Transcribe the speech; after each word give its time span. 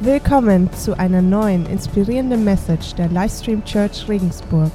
Willkommen 0.00 0.72
zu 0.74 0.96
einer 0.96 1.22
neuen 1.22 1.66
inspirierenden 1.66 2.44
Message 2.44 2.94
der 2.94 3.08
Livestream 3.08 3.64
Church 3.64 4.08
Regensburg. 4.08 4.70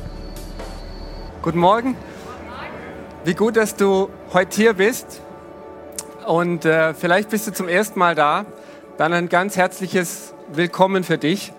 Guten 1.42 1.60
Morgen. 1.60 1.96
Wie 3.23 3.33
gut, 3.33 3.55
dass 3.55 3.78
du 3.78 4.09
heute 4.33 4.54
hier 4.54 4.73
bist. 4.73 5.21
Und 6.28 6.65
äh, 6.65 6.94
vielleicht 6.94 7.29
bist 7.29 7.47
du 7.47 7.54
zum 7.54 7.70
ersten 7.70 7.99
Mal 7.99 8.15
da. 8.15 8.46
Dann 8.97 9.13
ein 9.13 9.29
ganz 9.29 9.56
herzliches 9.56 10.33
Willkommen 10.51 11.06
für 11.06 11.17
dich. 11.17 11.53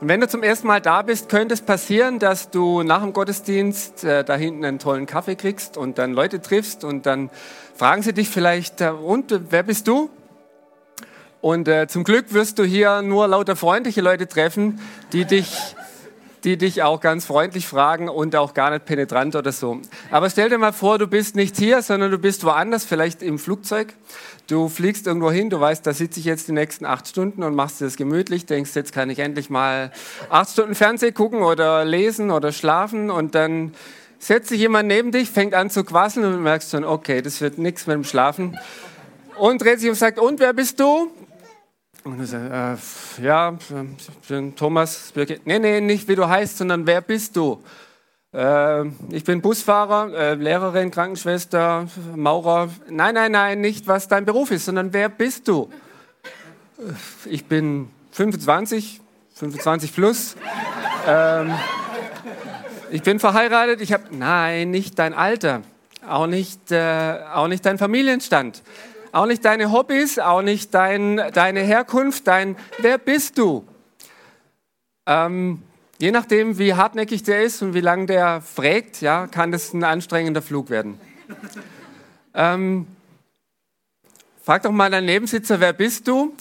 Und 0.00 0.06
wenn 0.06 0.20
du 0.20 0.28
zum 0.28 0.44
ersten 0.44 0.68
Mal 0.68 0.80
da 0.80 1.02
bist, 1.02 1.28
könnte 1.28 1.52
es 1.52 1.62
passieren, 1.62 2.20
dass 2.20 2.50
du 2.50 2.84
nach 2.84 3.02
dem 3.02 3.12
Gottesdienst 3.12 4.04
äh, 4.04 4.22
da 4.22 4.36
hinten 4.36 4.64
einen 4.64 4.78
tollen 4.78 5.06
Kaffee 5.06 5.34
kriegst 5.34 5.76
und 5.76 5.98
dann 5.98 6.12
Leute 6.12 6.40
triffst 6.40 6.84
und 6.84 7.06
dann 7.06 7.28
fragen 7.74 8.02
sie 8.02 8.12
dich 8.12 8.28
vielleicht, 8.28 8.82
äh, 8.82 8.90
und 8.90 9.34
wer 9.50 9.64
bist 9.64 9.88
du? 9.88 10.10
Und 11.46 11.68
äh, 11.68 11.86
zum 11.86 12.02
Glück 12.02 12.32
wirst 12.34 12.58
du 12.58 12.64
hier 12.64 13.02
nur 13.02 13.28
lauter 13.28 13.54
freundliche 13.54 14.00
Leute 14.00 14.26
treffen, 14.26 14.80
die 15.12 15.26
dich, 15.26 15.76
die 16.42 16.56
dich 16.56 16.82
auch 16.82 17.00
ganz 17.00 17.24
freundlich 17.24 17.68
fragen 17.68 18.08
und 18.08 18.34
auch 18.34 18.52
gar 18.52 18.72
nicht 18.72 18.84
penetrant 18.84 19.36
oder 19.36 19.52
so. 19.52 19.80
Aber 20.10 20.28
stell 20.28 20.48
dir 20.48 20.58
mal 20.58 20.72
vor, 20.72 20.98
du 20.98 21.06
bist 21.06 21.36
nicht 21.36 21.56
hier, 21.56 21.82
sondern 21.82 22.10
du 22.10 22.18
bist 22.18 22.42
woanders, 22.42 22.84
vielleicht 22.84 23.22
im 23.22 23.38
Flugzeug. 23.38 23.94
Du 24.48 24.68
fliegst 24.68 25.06
irgendwo 25.06 25.30
hin, 25.30 25.48
du 25.48 25.60
weißt, 25.60 25.86
da 25.86 25.92
sitze 25.92 26.18
ich 26.18 26.26
jetzt 26.26 26.48
die 26.48 26.52
nächsten 26.52 26.84
acht 26.84 27.06
Stunden 27.06 27.44
und 27.44 27.54
machst 27.54 27.80
dir 27.80 27.84
das 27.84 27.94
gemütlich, 27.94 28.46
denkst, 28.46 28.74
jetzt 28.74 28.92
kann 28.92 29.08
ich 29.08 29.20
endlich 29.20 29.48
mal 29.48 29.92
acht 30.30 30.50
Stunden 30.50 30.74
Fernsehen 30.74 31.14
gucken 31.14 31.42
oder 31.42 31.84
lesen 31.84 32.32
oder 32.32 32.50
schlafen 32.50 33.08
und 33.08 33.36
dann 33.36 33.72
setzt 34.18 34.48
sich 34.48 34.58
jemand 34.58 34.88
neben 34.88 35.12
dich, 35.12 35.30
fängt 35.30 35.54
an 35.54 35.70
zu 35.70 35.84
quasseln 35.84 36.26
und 36.26 36.42
merkst 36.42 36.72
schon, 36.72 36.82
okay, 36.82 37.22
das 37.22 37.40
wird 37.40 37.58
nichts 37.58 37.86
mit 37.86 37.94
dem 37.94 38.02
Schlafen. 38.02 38.58
Und 39.38 39.62
dreht 39.62 39.78
sich 39.78 39.90
und 39.90 39.96
sagt, 39.96 40.18
und 40.18 40.40
wer 40.40 40.52
bist 40.52 40.80
du? 40.80 41.12
Und 42.06 42.20
er 42.20 42.26
sagt, 42.26 43.18
äh, 43.18 43.24
ja, 43.24 43.58
ich 43.98 44.28
bin 44.28 44.54
Thomas 44.54 45.10
Birke. 45.12 45.40
Nee, 45.44 45.58
nee, 45.58 45.80
nicht 45.80 46.06
wie 46.06 46.14
du 46.14 46.28
heißt, 46.28 46.58
sondern 46.58 46.86
wer 46.86 47.00
bist 47.00 47.34
du? 47.34 47.60
Äh, 48.32 48.84
ich 49.10 49.24
bin 49.24 49.42
Busfahrer, 49.42 50.14
äh, 50.14 50.34
Lehrerin, 50.34 50.92
Krankenschwester, 50.92 51.88
Maurer. 52.14 52.68
Nein, 52.88 53.14
nein, 53.14 53.32
nein, 53.32 53.60
nicht 53.60 53.88
was 53.88 54.06
dein 54.06 54.24
Beruf 54.24 54.52
ist, 54.52 54.66
sondern 54.66 54.92
wer 54.92 55.08
bist 55.08 55.48
du? 55.48 55.68
Äh, 56.78 56.92
ich 57.28 57.46
bin 57.46 57.88
25, 58.12 59.00
25 59.34 59.92
plus. 59.92 60.36
Ähm, 61.08 61.52
ich 62.92 63.02
bin 63.02 63.18
verheiratet. 63.18 63.80
Ich 63.80 63.92
habe, 63.92 64.04
nein, 64.12 64.70
nicht 64.70 64.96
dein 65.00 65.12
Alter, 65.12 65.62
auch 66.08 66.28
nicht, 66.28 66.70
äh, 66.70 67.18
auch 67.34 67.48
nicht 67.48 67.66
dein 67.66 67.78
Familienstand 67.78 68.62
auch 69.16 69.26
nicht 69.26 69.44
deine 69.46 69.72
Hobbys, 69.72 70.18
auch 70.18 70.42
nicht 70.42 70.74
dein, 70.74 71.16
deine 71.32 71.60
Herkunft, 71.60 72.26
dein 72.26 72.54
Wer 72.78 72.98
bist 72.98 73.38
du? 73.38 73.66
Ähm, 75.06 75.62
je 75.98 76.10
nachdem, 76.10 76.58
wie 76.58 76.74
hartnäckig 76.74 77.22
der 77.22 77.42
ist 77.42 77.62
und 77.62 77.72
wie 77.72 77.80
lange 77.80 78.04
der 78.04 78.42
fragt, 78.42 79.00
ja, 79.00 79.26
kann 79.26 79.52
das 79.52 79.72
ein 79.72 79.84
anstrengender 79.84 80.42
Flug 80.42 80.68
werden. 80.68 81.00
Ähm, 82.34 82.86
frag 84.42 84.62
doch 84.62 84.70
mal 84.70 84.90
deinen 84.90 85.06
Nebensitzer, 85.06 85.60
wer 85.60 85.72
bist 85.72 86.06
du? 86.06 86.34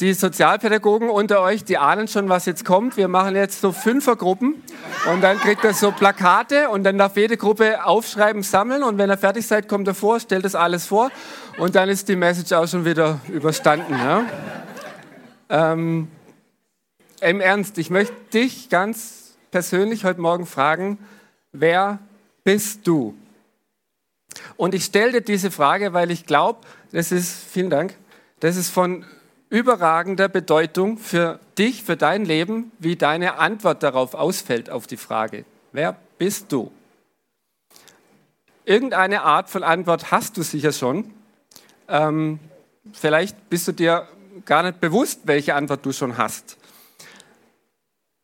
Die 0.00 0.14
Sozialpädagogen 0.14 1.10
unter 1.10 1.40
euch, 1.40 1.64
die 1.64 1.76
ahnen 1.76 2.06
schon, 2.06 2.28
was 2.28 2.46
jetzt 2.46 2.64
kommt. 2.64 2.96
Wir 2.96 3.08
machen 3.08 3.34
jetzt 3.34 3.60
so 3.60 3.72
Fünfergruppen 3.72 4.62
und 5.10 5.20
dann 5.22 5.38
kriegt 5.38 5.64
er 5.64 5.74
so 5.74 5.90
Plakate 5.90 6.70
und 6.70 6.84
dann 6.84 6.98
darf 6.98 7.16
jede 7.16 7.36
Gruppe 7.36 7.84
aufschreiben, 7.84 8.44
sammeln 8.44 8.84
und 8.84 8.96
wenn 8.96 9.10
er 9.10 9.18
fertig 9.18 9.44
seid, 9.44 9.66
kommt 9.66 9.88
er 9.88 9.94
vor, 9.94 10.20
stellt 10.20 10.44
das 10.44 10.54
alles 10.54 10.86
vor 10.86 11.10
und 11.58 11.74
dann 11.74 11.88
ist 11.88 12.08
die 12.08 12.14
Message 12.14 12.52
auch 12.52 12.68
schon 12.68 12.84
wieder 12.84 13.18
überstanden. 13.26 13.94
Ja? 13.94 14.24
Ähm, 15.48 16.06
Im 17.20 17.40
Ernst, 17.40 17.76
ich 17.78 17.90
möchte 17.90 18.14
dich 18.32 18.68
ganz 18.68 19.36
persönlich 19.50 20.04
heute 20.04 20.20
Morgen 20.20 20.46
fragen, 20.46 20.98
wer 21.50 21.98
bist 22.44 22.86
du? 22.86 23.16
Und 24.56 24.76
ich 24.76 24.84
stelle 24.84 25.10
dir 25.10 25.20
diese 25.22 25.50
Frage, 25.50 25.92
weil 25.92 26.12
ich 26.12 26.24
glaube, 26.24 26.60
das 26.92 27.10
ist, 27.10 27.32
vielen 27.50 27.70
Dank, 27.70 27.94
das 28.38 28.56
ist 28.56 28.70
von 28.70 29.04
überragender 29.50 30.28
Bedeutung 30.28 30.98
für 30.98 31.40
dich, 31.56 31.82
für 31.82 31.96
dein 31.96 32.24
Leben, 32.24 32.70
wie 32.78 32.96
deine 32.96 33.38
Antwort 33.38 33.82
darauf 33.82 34.14
ausfällt, 34.14 34.70
auf 34.70 34.86
die 34.86 34.96
Frage, 34.96 35.44
wer 35.72 35.96
bist 36.18 36.52
du? 36.52 36.70
Irgendeine 38.64 39.22
Art 39.22 39.48
von 39.48 39.62
Antwort 39.62 40.10
hast 40.10 40.36
du 40.36 40.42
sicher 40.42 40.72
schon. 40.72 41.10
Ähm, 41.88 42.38
vielleicht 42.92 43.48
bist 43.48 43.66
du 43.66 43.72
dir 43.72 44.06
gar 44.44 44.62
nicht 44.62 44.80
bewusst, 44.80 45.20
welche 45.24 45.54
Antwort 45.54 45.86
du 45.86 45.92
schon 45.92 46.18
hast. 46.18 46.58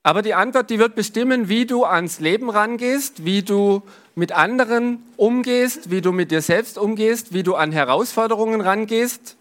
Aber 0.02 0.20
die 0.20 0.34
Antwort, 0.34 0.68
die 0.68 0.78
wird 0.78 0.94
bestimmen, 0.94 1.48
wie 1.48 1.64
du 1.64 1.84
ans 1.84 2.20
Leben 2.20 2.50
rangehst, 2.50 3.24
wie 3.24 3.42
du 3.42 3.82
mit 4.14 4.32
anderen 4.32 5.02
umgehst, 5.16 5.90
wie 5.90 6.02
du 6.02 6.12
mit 6.12 6.30
dir 6.30 6.42
selbst 6.42 6.76
umgehst, 6.76 7.32
wie 7.32 7.42
du 7.42 7.54
an 7.54 7.72
Herausforderungen 7.72 8.60
rangehst 8.60 9.38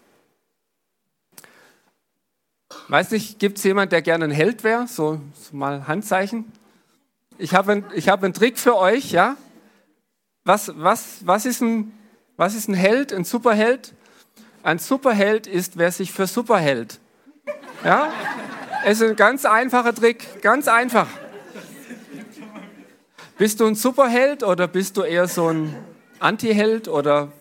Weiß 2.88 3.10
nicht, 3.12 3.38
gibt 3.38 3.58
es 3.58 3.64
jemanden, 3.64 3.90
der 3.90 4.02
gerne 4.02 4.26
ein 4.26 4.30
Held 4.30 4.62
wäre? 4.62 4.86
So, 4.86 5.20
so, 5.34 5.56
mal 5.56 5.86
Handzeichen. 5.86 6.52
Ich 7.38 7.54
habe 7.54 7.72
ein, 7.72 7.84
hab 8.06 8.22
einen 8.22 8.34
Trick 8.34 8.58
für 8.58 8.76
euch, 8.76 9.10
ja? 9.10 9.36
Was, 10.44 10.70
was, 10.76 11.26
was, 11.26 11.46
ist 11.46 11.62
ein, 11.62 11.92
was 12.36 12.54
ist 12.54 12.68
ein 12.68 12.74
Held, 12.74 13.12
ein 13.12 13.24
Superheld? 13.24 13.94
Ein 14.62 14.78
Superheld 14.78 15.46
ist, 15.46 15.78
wer 15.78 15.90
sich 15.92 16.12
für 16.12 16.26
super 16.26 16.58
hält. 16.58 17.00
Ja? 17.84 18.12
Es 18.84 19.00
ist 19.00 19.08
ein 19.10 19.16
ganz 19.16 19.46
einfacher 19.46 19.94
Trick, 19.94 20.42
ganz 20.42 20.68
einfach. 20.68 21.08
Bist 23.38 23.60
du 23.60 23.66
ein 23.66 23.74
Superheld 23.74 24.42
oder 24.42 24.68
bist 24.68 24.98
du 24.98 25.02
eher 25.02 25.26
so 25.26 25.48
ein 25.48 25.74
Antiheld 26.18 26.88
oder 26.88 27.32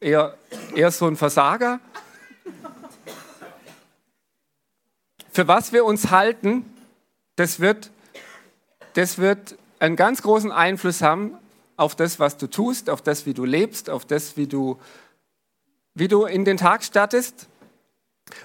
eher, 0.00 0.36
eher 0.74 0.90
so 0.92 1.06
ein 1.06 1.16
Versager? 1.16 1.80
Für 5.32 5.48
was 5.48 5.72
wir 5.72 5.84
uns 5.84 6.10
halten, 6.10 6.64
das 7.36 7.58
wird, 7.58 7.90
das 8.94 9.18
wird 9.18 9.56
einen 9.78 9.96
ganz 9.96 10.22
großen 10.22 10.52
Einfluss 10.52 11.02
haben 11.02 11.36
auf 11.76 11.96
das, 11.96 12.20
was 12.20 12.36
du 12.36 12.46
tust, 12.46 12.90
auf 12.90 13.02
das, 13.02 13.26
wie 13.26 13.34
du 13.34 13.44
lebst, 13.44 13.90
auf 13.90 14.04
das, 14.04 14.36
wie 14.36 14.46
du, 14.46 14.78
wie 15.94 16.06
du 16.06 16.26
in 16.26 16.44
den 16.44 16.58
Tag 16.58 16.84
startest. 16.84 17.48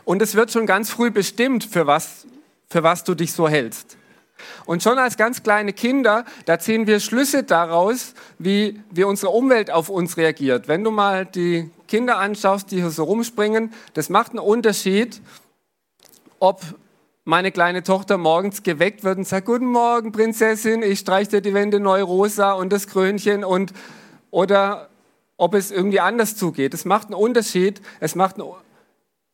Und 0.05 0.21
es 0.21 0.35
wird 0.35 0.51
schon 0.51 0.65
ganz 0.65 0.89
früh 0.89 1.11
bestimmt, 1.11 1.65
für 1.65 1.85
was, 1.85 2.25
für 2.67 2.83
was 2.83 3.03
du 3.03 3.13
dich 3.13 3.33
so 3.33 3.47
hältst. 3.47 3.97
Und 4.65 4.81
schon 4.81 4.97
als 4.97 5.17
ganz 5.17 5.43
kleine 5.43 5.73
Kinder, 5.73 6.23
da 6.45 6.59
ziehen 6.59 6.87
wir 6.87 6.99
Schlüsse 6.99 7.43
daraus, 7.43 8.13
wie, 8.39 8.81
wie 8.91 9.03
unsere 9.03 9.31
Umwelt 9.31 9.71
auf 9.71 9.89
uns 9.89 10.15
reagiert. 10.15 10.67
Wenn 10.67 10.83
du 10.83 10.91
mal 10.91 11.25
die 11.25 11.69
Kinder 11.87 12.17
anschaust, 12.17 12.71
die 12.71 12.77
hier 12.77 12.91
so 12.91 13.03
rumspringen, 13.03 13.73
das 13.93 14.09
macht 14.09 14.31
einen 14.31 14.39
Unterschied, 14.39 15.21
ob 16.39 16.61
meine 17.23 17.51
kleine 17.51 17.83
Tochter 17.83 18.17
morgens 18.17 18.63
geweckt 18.63 19.03
wird 19.03 19.17
und 19.17 19.27
sagt, 19.27 19.47
guten 19.47 19.65
Morgen, 19.65 20.13
Prinzessin, 20.13 20.81
ich 20.81 20.99
streiche 20.99 21.31
dir 21.31 21.41
die 21.41 21.53
Wände 21.53 21.79
neu 21.79 22.01
rosa 22.01 22.53
und 22.53 22.71
das 22.71 22.87
Krönchen 22.87 23.43
und, 23.43 23.73
oder 24.31 24.89
ob 25.35 25.53
es 25.53 25.71
irgendwie 25.71 25.99
anders 25.99 26.37
zugeht. 26.37 26.73
Es 26.73 26.85
macht 26.85 27.07
einen 27.07 27.15
Unterschied, 27.15 27.81
es 27.99 28.15
macht 28.15 28.39
einen, 28.39 28.49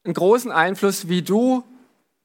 einen 0.03 0.13
großen 0.15 0.51
Einfluss, 0.51 1.07
wie 1.07 1.21
du 1.21 1.63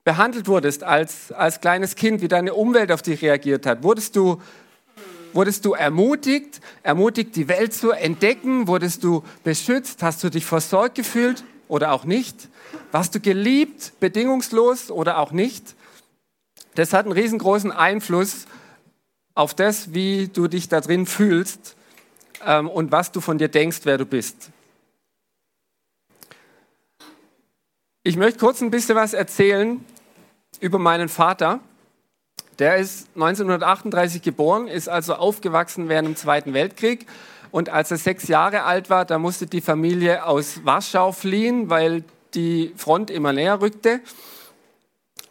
behandelt 0.05 0.49
wurdest 0.49 0.85
als, 0.85 1.33
als 1.33 1.61
kleines 1.61 1.95
Kind, 1.95 2.23
wie 2.23 2.29
deine 2.29 2.55
Umwelt 2.55 2.91
auf 2.91 3.03
dich 3.03 3.21
reagiert 3.21 3.67
hat. 3.67 3.83
Wurdest 3.83 4.17
du, 4.17 4.41
wurdest 5.35 5.67
du 5.67 5.75
ermutigt, 5.75 6.63
ermutigt, 6.83 7.37
die 7.37 7.47
Welt 7.47 7.75
zu 7.75 7.91
entdecken? 7.91 8.69
Wurdest 8.69 9.05
du 9.05 9.23
beschützt? 9.45 10.03
Hast 10.03 10.25
du 10.25 10.31
dich 10.31 10.47
versorgt 10.47 10.95
gefühlt 10.95 11.45
oder 11.69 11.93
auch 11.93 12.07
nicht? 12.07 12.49
Warst 12.91 13.15
du 13.15 13.21
geliebt, 13.21 13.93
bedingungslos 14.01 14.91
oder 14.91 15.19
auch 15.19 15.31
nicht? 15.31 15.75
Das 16.75 16.93
hat 16.93 17.05
einen 17.05 17.13
riesengroßen 17.13 17.71
Einfluss 17.71 18.47
auf 19.35 19.53
das, 19.53 19.93
wie 19.93 20.29
du 20.29 20.49
dich 20.49 20.69
da 20.69 20.81
drin 20.81 21.05
fühlst 21.05 21.77
ähm, 22.45 22.69
und 22.69 22.91
was 22.91 23.13
du 23.13 23.21
von 23.21 23.37
dir 23.37 23.49
denkst, 23.49 23.81
wer 23.85 23.99
du 23.99 24.07
bist. 24.07 24.51
Ich 28.05 28.17
möchte 28.17 28.39
kurz 28.39 28.63
ein 28.63 28.71
bisschen 28.71 28.97
was 28.97 29.13
erzählen 29.13 29.85
über 30.61 30.79
meinen 30.79 31.11
Vater. 31.11 31.61
Der 32.59 32.79
ist 32.79 33.09
1938 33.15 34.23
geboren, 34.23 34.67
ist 34.67 34.89
also 34.89 35.15
aufgewachsen 35.15 35.91
während 35.91 36.09
dem 36.09 36.17
Zweiten 36.17 36.55
Weltkrieg. 36.55 37.07
Und 37.51 37.69
als 37.69 37.91
er 37.91 37.99
sechs 37.99 38.29
Jahre 38.29 38.63
alt 38.63 38.89
war, 38.89 39.05
da 39.05 39.19
musste 39.19 39.47
die 39.47 39.61
Familie 39.61 40.25
aus 40.25 40.65
Warschau 40.65 41.13
fliehen, 41.13 41.71
weil 41.71 42.03
die 42.35 42.73
Front 42.77 43.11
immer 43.11 43.33
näher 43.33 43.61
rückte. 43.61 44.01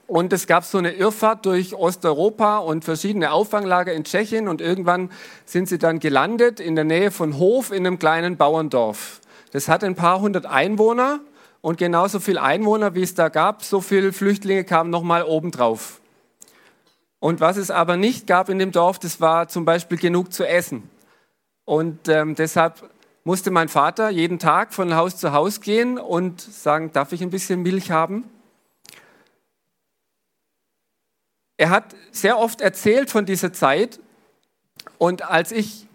Und 0.08 0.32
es 0.32 0.48
gab 0.48 0.64
so 0.64 0.78
eine 0.78 0.94
Irrfahrt 0.94 1.46
durch 1.46 1.76
Osteuropa 1.76 2.60
und 2.60 2.86
verschiedene 2.86 3.32
Auffanglager 3.32 3.94
in 3.94 4.06
Tschechien. 4.06 4.48
Und 4.48 4.62
irgendwann 4.62 5.12
sind 5.46 5.68
sie 5.68 5.78
dann 5.78 6.00
gelandet 6.00 6.60
in 6.60 6.76
der 6.76 6.86
Nähe 6.86 7.12
von 7.12 7.38
Hof 7.38 7.72
in 7.72 7.86
einem 7.86 8.00
kleinen 8.00 8.38
Bauerndorf. 8.38 9.20
Das 9.52 9.68
hat 9.68 9.84
ein 9.84 9.96
paar 9.96 10.22
hundert 10.22 10.46
Einwohner 10.46 11.20
und 11.62 11.78
genauso 11.78 12.20
viele 12.20 12.42
Einwohner, 12.42 12.96
wie 12.96 13.04
es 13.04 13.16
da 13.16 13.30
gab, 13.30 13.64
so 13.64 13.82
viele 13.82 14.14
Flüchtlinge 14.14 14.64
kamen 14.64 14.90
nochmal 14.90 15.24
obendrauf. 15.24 16.00
Und 17.20 17.40
was 17.42 17.58
es 17.58 17.72
aber 17.72 17.98
nicht 17.98 18.28
gab 18.28 18.50
in 18.50 18.60
dem 18.60 18.72
Dorf, 18.72 19.00
das 19.00 19.20
war 19.20 19.48
zum 19.50 19.66
Beispiel 19.66 19.98
genug 19.98 20.32
zu 20.32 20.48
essen. 20.48 20.90
Und 21.66 22.08
ähm, 22.08 22.36
deshalb 22.36 22.90
musste 23.28 23.52
mein 23.52 23.68
Vater 23.68 24.10
jeden 24.10 24.40
Tag 24.40 24.74
von 24.74 24.96
Haus 24.96 25.18
zu 25.18 25.34
Haus 25.34 25.60
gehen 25.60 25.98
und 25.98 26.40
sagen, 26.40 26.94
darf 26.94 27.12
ich 27.12 27.22
ein 27.22 27.30
bisschen 27.30 27.62
Milch 27.62 27.92
haben? 27.92 28.24
Er 31.58 31.70
hat 31.70 31.94
sehr 32.14 32.40
oft 32.40 32.62
erzählt 32.62 33.10
von 33.10 33.26
dieser 33.26 33.52
Zeit 33.52 34.00
und 34.98 35.24
als 35.24 35.52
ich 35.52 35.88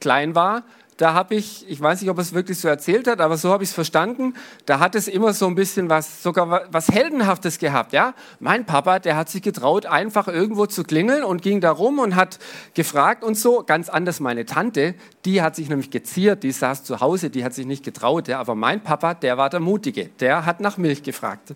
klein 0.00 0.34
war, 0.34 0.64
da 1.00 1.14
habe 1.14 1.34
ich, 1.34 1.66
ich 1.66 1.80
weiß 1.80 2.02
nicht, 2.02 2.10
ob 2.10 2.18
er 2.18 2.20
es 2.20 2.34
wirklich 2.34 2.58
so 2.58 2.68
erzählt 2.68 3.06
hat, 3.06 3.22
aber 3.22 3.38
so 3.38 3.50
habe 3.50 3.64
ich 3.64 3.70
es 3.70 3.74
verstanden, 3.74 4.34
da 4.66 4.80
hat 4.80 4.94
es 4.94 5.08
immer 5.08 5.32
so 5.32 5.46
ein 5.46 5.54
bisschen 5.54 5.88
was, 5.88 6.22
sogar 6.22 6.66
was 6.70 6.88
Heldenhaftes 6.88 7.58
gehabt. 7.58 7.94
Ja? 7.94 8.12
Mein 8.38 8.66
Papa, 8.66 8.98
der 8.98 9.16
hat 9.16 9.30
sich 9.30 9.40
getraut, 9.40 9.86
einfach 9.86 10.28
irgendwo 10.28 10.66
zu 10.66 10.84
klingeln 10.84 11.24
und 11.24 11.40
ging 11.40 11.62
da 11.62 11.70
rum 11.70 12.00
und 12.00 12.16
hat 12.16 12.38
gefragt 12.74 13.24
und 13.24 13.34
so. 13.34 13.62
Ganz 13.62 13.88
anders 13.88 14.20
meine 14.20 14.44
Tante, 14.44 14.94
die 15.24 15.40
hat 15.40 15.56
sich 15.56 15.70
nämlich 15.70 15.90
geziert, 15.90 16.42
die 16.42 16.52
saß 16.52 16.84
zu 16.84 17.00
Hause, 17.00 17.30
die 17.30 17.44
hat 17.44 17.54
sich 17.54 17.64
nicht 17.64 17.82
getraut. 17.82 18.28
Ja? 18.28 18.38
Aber 18.38 18.54
mein 18.54 18.82
Papa, 18.82 19.14
der 19.14 19.38
war 19.38 19.48
der 19.48 19.60
Mutige, 19.60 20.10
der 20.20 20.44
hat 20.44 20.60
nach 20.60 20.76
Milch 20.76 21.02
gefragt. 21.02 21.54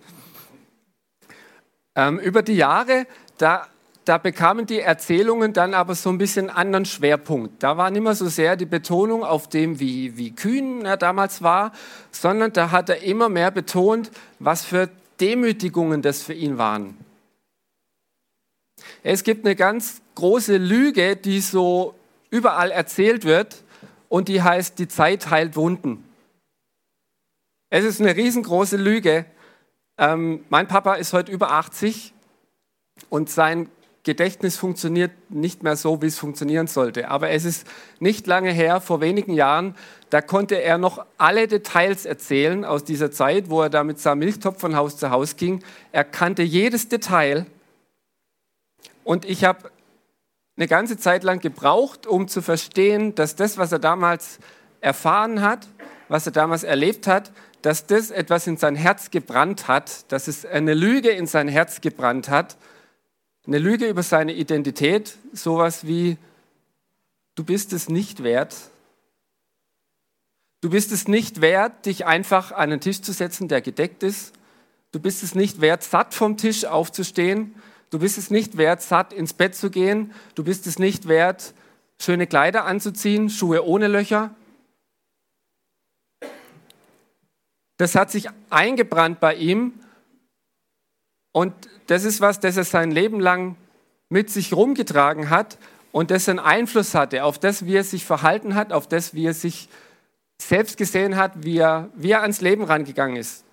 Ähm, 1.94 2.18
über 2.18 2.42
die 2.42 2.54
Jahre, 2.54 3.06
da 3.36 3.66
da 4.04 4.18
bekamen 4.18 4.66
die 4.66 4.80
Erzählungen 4.80 5.52
dann 5.52 5.74
aber 5.74 5.94
so 5.94 6.10
ein 6.10 6.18
bisschen 6.18 6.50
anderen 6.50 6.84
Schwerpunkt. 6.84 7.62
Da 7.62 7.76
war 7.76 7.90
nicht 7.90 8.02
mehr 8.02 8.14
so 8.14 8.28
sehr 8.28 8.56
die 8.56 8.66
Betonung 8.66 9.24
auf 9.24 9.48
dem, 9.48 9.80
wie, 9.80 10.16
wie 10.16 10.32
kühn 10.32 10.84
er 10.84 10.96
damals 10.96 11.42
war, 11.42 11.72
sondern 12.10 12.52
da 12.52 12.70
hat 12.70 12.88
er 12.88 13.02
immer 13.02 13.28
mehr 13.28 13.50
betont, 13.50 14.10
was 14.38 14.64
für 14.64 14.90
Demütigungen 15.20 16.02
das 16.02 16.22
für 16.22 16.34
ihn 16.34 16.58
waren. 16.58 16.96
Es 19.02 19.22
gibt 19.24 19.46
eine 19.46 19.56
ganz 19.56 20.02
große 20.14 20.56
Lüge, 20.56 21.16
die 21.16 21.40
so 21.40 21.94
überall 22.30 22.70
erzählt 22.70 23.24
wird 23.24 23.62
und 24.08 24.28
die 24.28 24.42
heißt, 24.42 24.78
die 24.78 24.88
Zeit 24.88 25.30
heilt 25.30 25.56
Wunden. 25.56 26.04
Es 27.70 27.84
ist 27.84 28.00
eine 28.00 28.14
riesengroße 28.14 28.76
Lüge. 28.76 29.24
Ähm, 29.98 30.44
mein 30.48 30.68
Papa 30.68 30.94
ist 30.94 31.12
heute 31.12 31.32
über 31.32 31.52
80 31.52 32.12
und 33.08 33.30
sein 33.30 33.68
Gedächtnis 34.04 34.58
funktioniert 34.58 35.12
nicht 35.30 35.62
mehr 35.62 35.76
so, 35.76 36.02
wie 36.02 36.06
es 36.06 36.18
funktionieren 36.18 36.66
sollte. 36.66 37.10
Aber 37.10 37.30
es 37.30 37.46
ist 37.46 37.66
nicht 38.00 38.26
lange 38.26 38.52
her, 38.52 38.82
vor 38.82 39.00
wenigen 39.00 39.32
Jahren, 39.32 39.74
da 40.10 40.20
konnte 40.20 40.62
er 40.62 40.76
noch 40.76 41.04
alle 41.16 41.48
Details 41.48 42.04
erzählen 42.04 42.66
aus 42.66 42.84
dieser 42.84 43.10
Zeit, 43.10 43.48
wo 43.48 43.62
er 43.62 43.70
da 43.70 43.82
mit 43.82 43.98
seinem 43.98 44.18
Milchtopf 44.18 44.60
von 44.60 44.76
Haus 44.76 44.98
zu 44.98 45.10
Haus 45.10 45.36
ging. 45.36 45.64
Er 45.90 46.04
kannte 46.04 46.42
jedes 46.42 46.88
Detail. 46.88 47.46
Und 49.04 49.24
ich 49.24 49.42
habe 49.44 49.70
eine 50.56 50.68
ganze 50.68 50.98
Zeit 50.98 51.24
lang 51.24 51.40
gebraucht, 51.40 52.06
um 52.06 52.28
zu 52.28 52.42
verstehen, 52.42 53.14
dass 53.14 53.36
das, 53.36 53.56
was 53.56 53.72
er 53.72 53.78
damals 53.78 54.38
erfahren 54.82 55.40
hat, 55.40 55.66
was 56.08 56.26
er 56.26 56.32
damals 56.32 56.62
erlebt 56.62 57.06
hat, 57.06 57.32
dass 57.62 57.86
das 57.86 58.10
etwas 58.10 58.46
in 58.46 58.58
sein 58.58 58.76
Herz 58.76 59.10
gebrannt 59.10 59.66
hat, 59.66 60.12
dass 60.12 60.28
es 60.28 60.44
eine 60.44 60.74
Lüge 60.74 61.08
in 61.08 61.26
sein 61.26 61.48
Herz 61.48 61.80
gebrannt 61.80 62.28
hat 62.28 62.58
eine 63.46 63.58
Lüge 63.58 63.88
über 63.88 64.02
seine 64.02 64.32
Identität, 64.32 65.18
sowas 65.32 65.86
wie, 65.86 66.16
du 67.34 67.44
bist 67.44 67.72
es 67.72 67.88
nicht 67.88 68.22
wert. 68.22 68.56
Du 70.62 70.70
bist 70.70 70.92
es 70.92 71.08
nicht 71.08 71.42
wert, 71.42 71.84
dich 71.84 72.06
einfach 72.06 72.52
an 72.52 72.72
einen 72.72 72.80
Tisch 72.80 73.02
zu 73.02 73.12
setzen, 73.12 73.48
der 73.48 73.60
gedeckt 73.60 74.02
ist. 74.02 74.32
Du 74.92 75.00
bist 75.00 75.22
es 75.22 75.34
nicht 75.34 75.60
wert, 75.60 75.82
satt 75.82 76.14
vom 76.14 76.38
Tisch 76.38 76.64
aufzustehen. 76.64 77.54
Du 77.90 77.98
bist 77.98 78.16
es 78.16 78.30
nicht 78.30 78.56
wert, 78.56 78.80
satt 78.80 79.12
ins 79.12 79.34
Bett 79.34 79.54
zu 79.54 79.70
gehen. 79.70 80.12
Du 80.34 80.42
bist 80.42 80.66
es 80.66 80.78
nicht 80.78 81.06
wert, 81.06 81.52
schöne 82.00 82.26
Kleider 82.26 82.64
anzuziehen, 82.64 83.28
Schuhe 83.28 83.66
ohne 83.66 83.88
Löcher. 83.88 84.34
Das 87.76 87.94
hat 87.94 88.10
sich 88.10 88.28
eingebrannt 88.48 89.20
bei 89.20 89.34
ihm 89.34 89.74
und 91.34 91.52
das 91.88 92.04
ist 92.04 92.20
was, 92.20 92.38
das 92.38 92.56
er 92.56 92.62
sein 92.62 92.92
Leben 92.92 93.18
lang 93.18 93.56
mit 94.08 94.30
sich 94.30 94.52
rumgetragen 94.52 95.30
hat 95.30 95.58
und 95.90 96.12
das 96.12 96.28
einen 96.28 96.38
Einfluss 96.38 96.94
hatte 96.94 97.24
auf 97.24 97.40
das, 97.40 97.66
wie 97.66 97.74
er 97.74 97.82
sich 97.82 98.06
verhalten 98.06 98.54
hat, 98.54 98.72
auf 98.72 98.86
das, 98.86 99.14
wie 99.14 99.26
er 99.26 99.34
sich 99.34 99.68
selbst 100.40 100.76
gesehen 100.76 101.16
hat, 101.16 101.42
wie 101.42 101.58
er, 101.58 101.90
wie 101.96 102.12
er 102.12 102.22
ans 102.22 102.40
Leben 102.40 102.62
rangegangen 102.62 103.16
ist. 103.16 103.44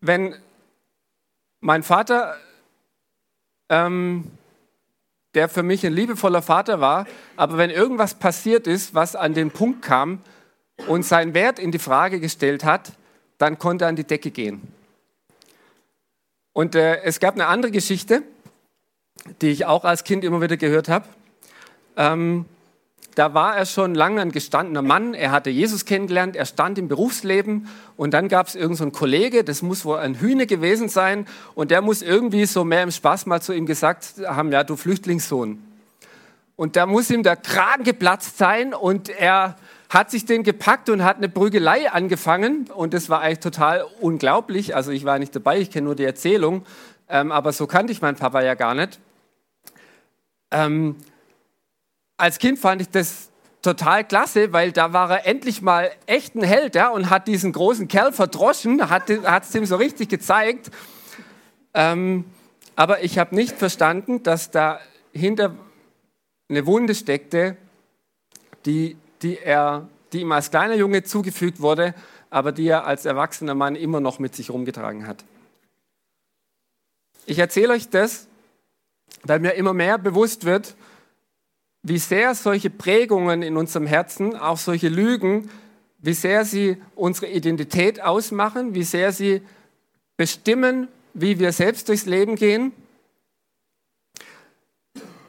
Wenn 0.00 0.34
mein 1.60 1.82
Vater, 1.82 2.38
ähm, 3.68 4.30
der 5.34 5.50
für 5.50 5.62
mich 5.62 5.84
ein 5.84 5.92
liebevoller 5.92 6.40
Vater 6.40 6.80
war, 6.80 7.06
aber 7.36 7.58
wenn 7.58 7.68
irgendwas 7.68 8.14
passiert 8.14 8.66
ist, 8.66 8.94
was 8.94 9.14
an 9.14 9.34
den 9.34 9.50
Punkt 9.50 9.82
kam 9.82 10.22
und 10.86 11.02
seinen 11.02 11.34
Wert 11.34 11.58
in 11.58 11.70
die 11.70 11.78
Frage 11.78 12.18
gestellt 12.18 12.64
hat, 12.64 12.92
dann 13.38 13.58
konnte 13.58 13.84
er 13.84 13.88
an 13.88 13.96
die 13.96 14.04
Decke 14.04 14.30
gehen. 14.30 14.60
Und 16.52 16.74
äh, 16.74 17.02
es 17.02 17.20
gab 17.20 17.34
eine 17.34 17.46
andere 17.46 17.70
Geschichte, 17.72 18.22
die 19.40 19.48
ich 19.48 19.64
auch 19.64 19.84
als 19.84 20.04
Kind 20.04 20.24
immer 20.24 20.40
wieder 20.40 20.56
gehört 20.56 20.88
habe. 20.88 21.06
Ähm, 21.96 22.46
da 23.14 23.34
war 23.34 23.56
er 23.56 23.66
schon 23.66 23.96
lange 23.96 24.20
ein 24.20 24.30
gestandener 24.30 24.82
Mann, 24.82 25.12
er 25.12 25.32
hatte 25.32 25.50
Jesus 25.50 25.84
kennengelernt, 25.84 26.36
er 26.36 26.46
stand 26.46 26.78
im 26.78 26.86
Berufsleben 26.86 27.68
und 27.96 28.14
dann 28.14 28.28
gab 28.28 28.46
es 28.46 28.54
irgendeinen 28.54 28.92
so 28.92 28.98
Kollege, 28.98 29.42
das 29.42 29.60
muss 29.60 29.84
wohl 29.84 29.98
ein 29.98 30.20
Hühner 30.20 30.46
gewesen 30.46 30.88
sein 30.88 31.26
und 31.56 31.72
der 31.72 31.82
muss 31.82 32.00
irgendwie 32.00 32.46
so 32.46 32.62
mehr 32.62 32.84
im 32.84 32.92
Spaß 32.92 33.26
mal 33.26 33.42
zu 33.42 33.52
ihm 33.52 33.66
gesagt 33.66 34.14
haben, 34.24 34.52
ja, 34.52 34.62
du 34.62 34.76
Flüchtlingssohn. 34.76 35.60
Und 36.54 36.76
da 36.76 36.86
muss 36.86 37.10
ihm 37.10 37.24
der 37.24 37.34
Kragen 37.34 37.82
geplatzt 37.82 38.38
sein 38.38 38.72
und 38.72 39.08
er 39.08 39.56
hat 39.88 40.10
sich 40.10 40.26
den 40.26 40.42
gepackt 40.42 40.90
und 40.90 41.02
hat 41.02 41.16
eine 41.16 41.28
Prügelei 41.28 41.90
angefangen. 41.90 42.68
Und 42.70 42.92
das 42.94 43.08
war 43.08 43.20
eigentlich 43.20 43.40
total 43.40 43.86
unglaublich. 44.00 44.76
Also 44.76 44.92
ich 44.92 45.04
war 45.04 45.18
nicht 45.18 45.34
dabei, 45.34 45.58
ich 45.58 45.70
kenne 45.70 45.86
nur 45.86 45.94
die 45.94 46.04
Erzählung. 46.04 46.64
Ähm, 47.08 47.32
aber 47.32 47.52
so 47.52 47.66
kannte 47.66 47.92
ich 47.92 48.02
meinen 48.02 48.16
Papa 48.16 48.42
ja 48.42 48.54
gar 48.54 48.74
nicht. 48.74 49.00
Ähm, 50.50 50.96
als 52.18 52.38
Kind 52.38 52.58
fand 52.58 52.82
ich 52.82 52.90
das 52.90 53.30
total 53.62 54.04
klasse, 54.04 54.52
weil 54.52 54.72
da 54.72 54.92
war 54.92 55.10
er 55.10 55.26
endlich 55.26 55.62
mal 55.62 55.90
echt 56.06 56.34
ein 56.34 56.42
Held 56.42 56.74
ja, 56.74 56.88
und 56.88 57.10
hat 57.10 57.26
diesen 57.26 57.52
großen 57.52 57.88
Kerl 57.88 58.12
verdroschen, 58.12 58.88
hat 58.90 59.08
es 59.10 59.54
ihm 59.54 59.66
so 59.66 59.76
richtig 59.76 60.08
gezeigt. 60.08 60.70
Ähm, 61.74 62.24
aber 62.76 63.02
ich 63.02 63.18
habe 63.18 63.34
nicht 63.34 63.56
verstanden, 63.56 64.22
dass 64.22 64.50
da 64.50 64.80
hinter 65.12 65.54
eine 66.48 66.66
Wunde 66.66 66.94
steckte, 66.94 67.56
die 68.64 68.96
die, 69.22 69.38
er, 69.38 69.88
die 70.12 70.20
ihm 70.20 70.32
als 70.32 70.50
kleiner 70.50 70.74
Junge 70.74 71.02
zugefügt 71.02 71.60
wurde, 71.60 71.94
aber 72.30 72.52
die 72.52 72.68
er 72.68 72.86
als 72.86 73.04
erwachsener 73.04 73.54
Mann 73.54 73.76
immer 73.76 74.00
noch 74.00 74.18
mit 74.18 74.34
sich 74.34 74.50
rumgetragen 74.50 75.06
hat. 75.06 75.24
Ich 77.26 77.38
erzähle 77.38 77.74
euch 77.74 77.88
das, 77.88 78.26
weil 79.22 79.40
mir 79.40 79.52
immer 79.52 79.74
mehr 79.74 79.98
bewusst 79.98 80.44
wird, 80.44 80.74
wie 81.82 81.98
sehr 81.98 82.34
solche 82.34 82.70
Prägungen 82.70 83.42
in 83.42 83.56
unserem 83.56 83.86
Herzen, 83.86 84.36
auch 84.36 84.58
solche 84.58 84.88
Lügen, 84.88 85.50
wie 85.98 86.14
sehr 86.14 86.44
sie 86.44 86.76
unsere 86.94 87.28
Identität 87.28 88.02
ausmachen, 88.02 88.74
wie 88.74 88.82
sehr 88.82 89.12
sie 89.12 89.42
bestimmen, 90.16 90.88
wie 91.14 91.38
wir 91.38 91.52
selbst 91.52 91.88
durchs 91.88 92.06
Leben 92.06 92.36
gehen 92.36 92.72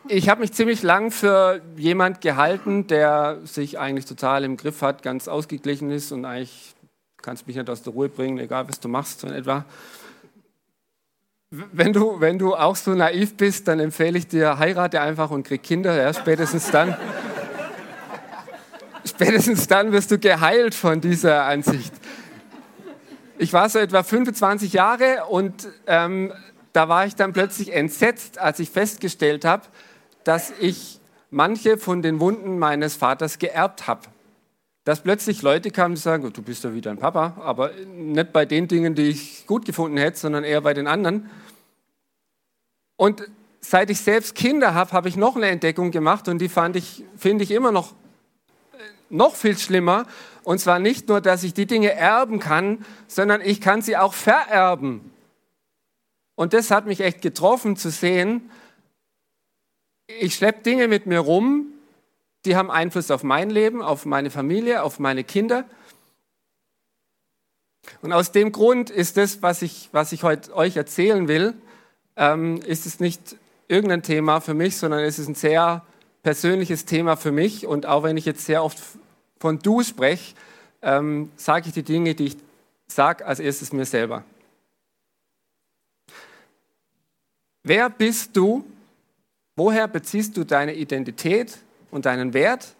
ich 0.09 0.27
habe 0.27 0.41
mich 0.41 0.51
ziemlich 0.53 0.81
lang 0.81 1.11
für 1.11 1.61
jemand 1.77 2.19
gehalten, 2.19 2.87
der 2.87 3.37
sich 3.43 3.77
eigentlich 3.77 4.05
total 4.05 4.43
im 4.43 4.57
Griff 4.57 4.81
hat, 4.81 5.03
ganz 5.03 5.27
ausgeglichen 5.27 5.91
ist 5.91 6.11
und 6.11 6.25
eigentlich 6.25 6.73
kannst 7.21 7.45
mich 7.45 7.55
nicht 7.55 7.69
aus 7.69 7.83
der 7.83 7.93
Ruhe 7.93 8.09
bringen, 8.09 8.39
egal 8.39 8.67
was 8.67 8.79
du 8.79 8.87
machst, 8.87 9.19
so 9.19 9.27
in 9.27 9.33
etwa. 9.33 9.65
Wenn 11.51 11.93
du, 11.93 12.19
wenn 12.19 12.39
du 12.39 12.55
auch 12.55 12.75
so 12.75 12.91
naiv 12.91 13.37
bist, 13.37 13.67
dann 13.67 13.79
empfehle 13.79 14.17
ich 14.17 14.27
dir, 14.27 14.57
heirate 14.57 14.99
einfach 14.99 15.29
und 15.29 15.43
krieg 15.43 15.61
Kinder. 15.61 15.95
Ja, 15.95 16.11
spätestens 16.11 16.71
dann, 16.71 16.97
spätestens 19.05 19.67
dann 19.67 19.91
wirst 19.91 20.09
du 20.09 20.17
geheilt 20.17 20.73
von 20.73 21.01
dieser 21.01 21.45
Ansicht. 21.45 21.93
Ich 23.37 23.53
war 23.53 23.69
so 23.69 23.77
etwa 23.77 24.01
25 24.01 24.73
Jahre 24.73 25.25
und 25.29 25.67
ähm, 25.85 26.33
da 26.73 26.89
war 26.89 27.05
ich 27.05 27.15
dann 27.15 27.33
plötzlich 27.33 27.73
entsetzt, 27.73 28.39
als 28.39 28.59
ich 28.59 28.69
festgestellt 28.69 29.45
habe, 29.45 29.63
dass 30.23 30.51
ich 30.59 30.99
manche 31.31 31.77
von 31.77 32.01
den 32.01 32.19
Wunden 32.19 32.59
meines 32.59 32.95
Vaters 32.95 33.39
geerbt 33.39 33.87
habe. 33.87 34.01
Dass 34.83 35.01
plötzlich 35.01 35.41
Leute 35.41 35.71
kamen, 35.71 35.95
die 35.95 36.01
sagen, 36.01 36.31
du 36.31 36.41
bist 36.41 36.63
ja 36.63 36.73
wie 36.73 36.81
dein 36.81 36.97
Papa, 36.97 37.35
aber 37.39 37.71
nicht 37.85 38.33
bei 38.33 38.45
den 38.45 38.67
Dingen, 38.67 38.95
die 38.95 39.09
ich 39.09 39.45
gut 39.45 39.65
gefunden 39.65 39.97
hätte, 39.97 40.17
sondern 40.17 40.43
eher 40.43 40.61
bei 40.61 40.73
den 40.73 40.87
anderen. 40.87 41.29
Und 42.95 43.23
seit 43.61 43.89
ich 43.89 44.01
selbst 44.01 44.35
Kinder 44.35 44.73
habe, 44.73 44.91
habe 44.91 45.09
ich 45.09 45.15
noch 45.15 45.35
eine 45.35 45.47
Entdeckung 45.47 45.91
gemacht 45.91 46.27
und 46.27 46.39
die 46.39 46.49
fand 46.49 46.75
ich, 46.75 47.03
finde 47.17 47.43
ich 47.43 47.51
immer 47.51 47.71
noch, 47.71 47.93
noch 49.09 49.35
viel 49.35 49.57
schlimmer. 49.57 50.05
Und 50.43 50.59
zwar 50.59 50.79
nicht 50.79 51.07
nur, 51.09 51.21
dass 51.21 51.43
ich 51.43 51.53
die 51.53 51.65
Dinge 51.65 51.91
erben 51.93 52.39
kann, 52.39 52.83
sondern 53.07 53.41
ich 53.41 53.61
kann 53.61 53.81
sie 53.81 53.97
auch 53.97 54.13
vererben. 54.13 55.11
Und 56.35 56.53
das 56.53 56.71
hat 56.71 56.85
mich 56.85 57.01
echt 57.01 57.21
getroffen 57.21 57.75
zu 57.75 57.89
sehen, 57.91 58.49
ich 60.17 60.35
schleppe 60.35 60.63
Dinge 60.63 60.87
mit 60.87 61.05
mir 61.05 61.19
rum, 61.19 61.67
die 62.45 62.55
haben 62.55 62.71
Einfluss 62.71 63.11
auf 63.11 63.23
mein 63.23 63.49
Leben, 63.49 63.81
auf 63.81 64.05
meine 64.05 64.31
Familie, 64.31 64.83
auf 64.83 64.97
meine 64.99 65.23
Kinder. 65.23 65.65
Und 68.01 68.11
aus 68.11 68.31
dem 68.31 68.51
Grund 68.51 68.89
ist 68.89 69.17
das, 69.17 69.41
was 69.41 69.61
ich, 69.61 69.89
was 69.91 70.11
ich 70.11 70.23
heute 70.23 70.55
euch 70.55 70.77
erzählen 70.77 71.27
will, 71.27 71.53
ähm, 72.15 72.57
ist 72.65 72.85
es 72.85 72.99
nicht 72.99 73.37
irgendein 73.67 74.03
Thema 74.03 74.41
für 74.41 74.53
mich, 74.53 74.77
sondern 74.77 75.01
es 75.01 75.19
ist 75.19 75.27
ein 75.27 75.35
sehr 75.35 75.85
persönliches 76.23 76.85
Thema 76.85 77.15
für 77.15 77.31
mich. 77.31 77.67
Und 77.67 77.85
auch 77.85 78.03
wenn 78.03 78.17
ich 78.17 78.25
jetzt 78.25 78.45
sehr 78.45 78.63
oft 78.63 78.81
von 79.39 79.59
du 79.59 79.83
spreche, 79.83 80.35
ähm, 80.81 81.31
sage 81.35 81.67
ich 81.67 81.73
die 81.73 81.83
Dinge, 81.83 82.15
die 82.15 82.27
ich 82.27 82.37
sage, 82.87 83.25
als 83.25 83.39
erstes 83.39 83.73
mir 83.73 83.85
selber. 83.85 84.23
Wer 87.63 87.89
bist 87.89 88.35
du? 88.35 88.65
Woher 89.59 89.89
beziehst 89.89 90.37
du 90.37 90.45
deine 90.45 90.73
Identität 90.73 91.57
und 91.91 92.05
deinen 92.05 92.33
Wert? 92.33 92.75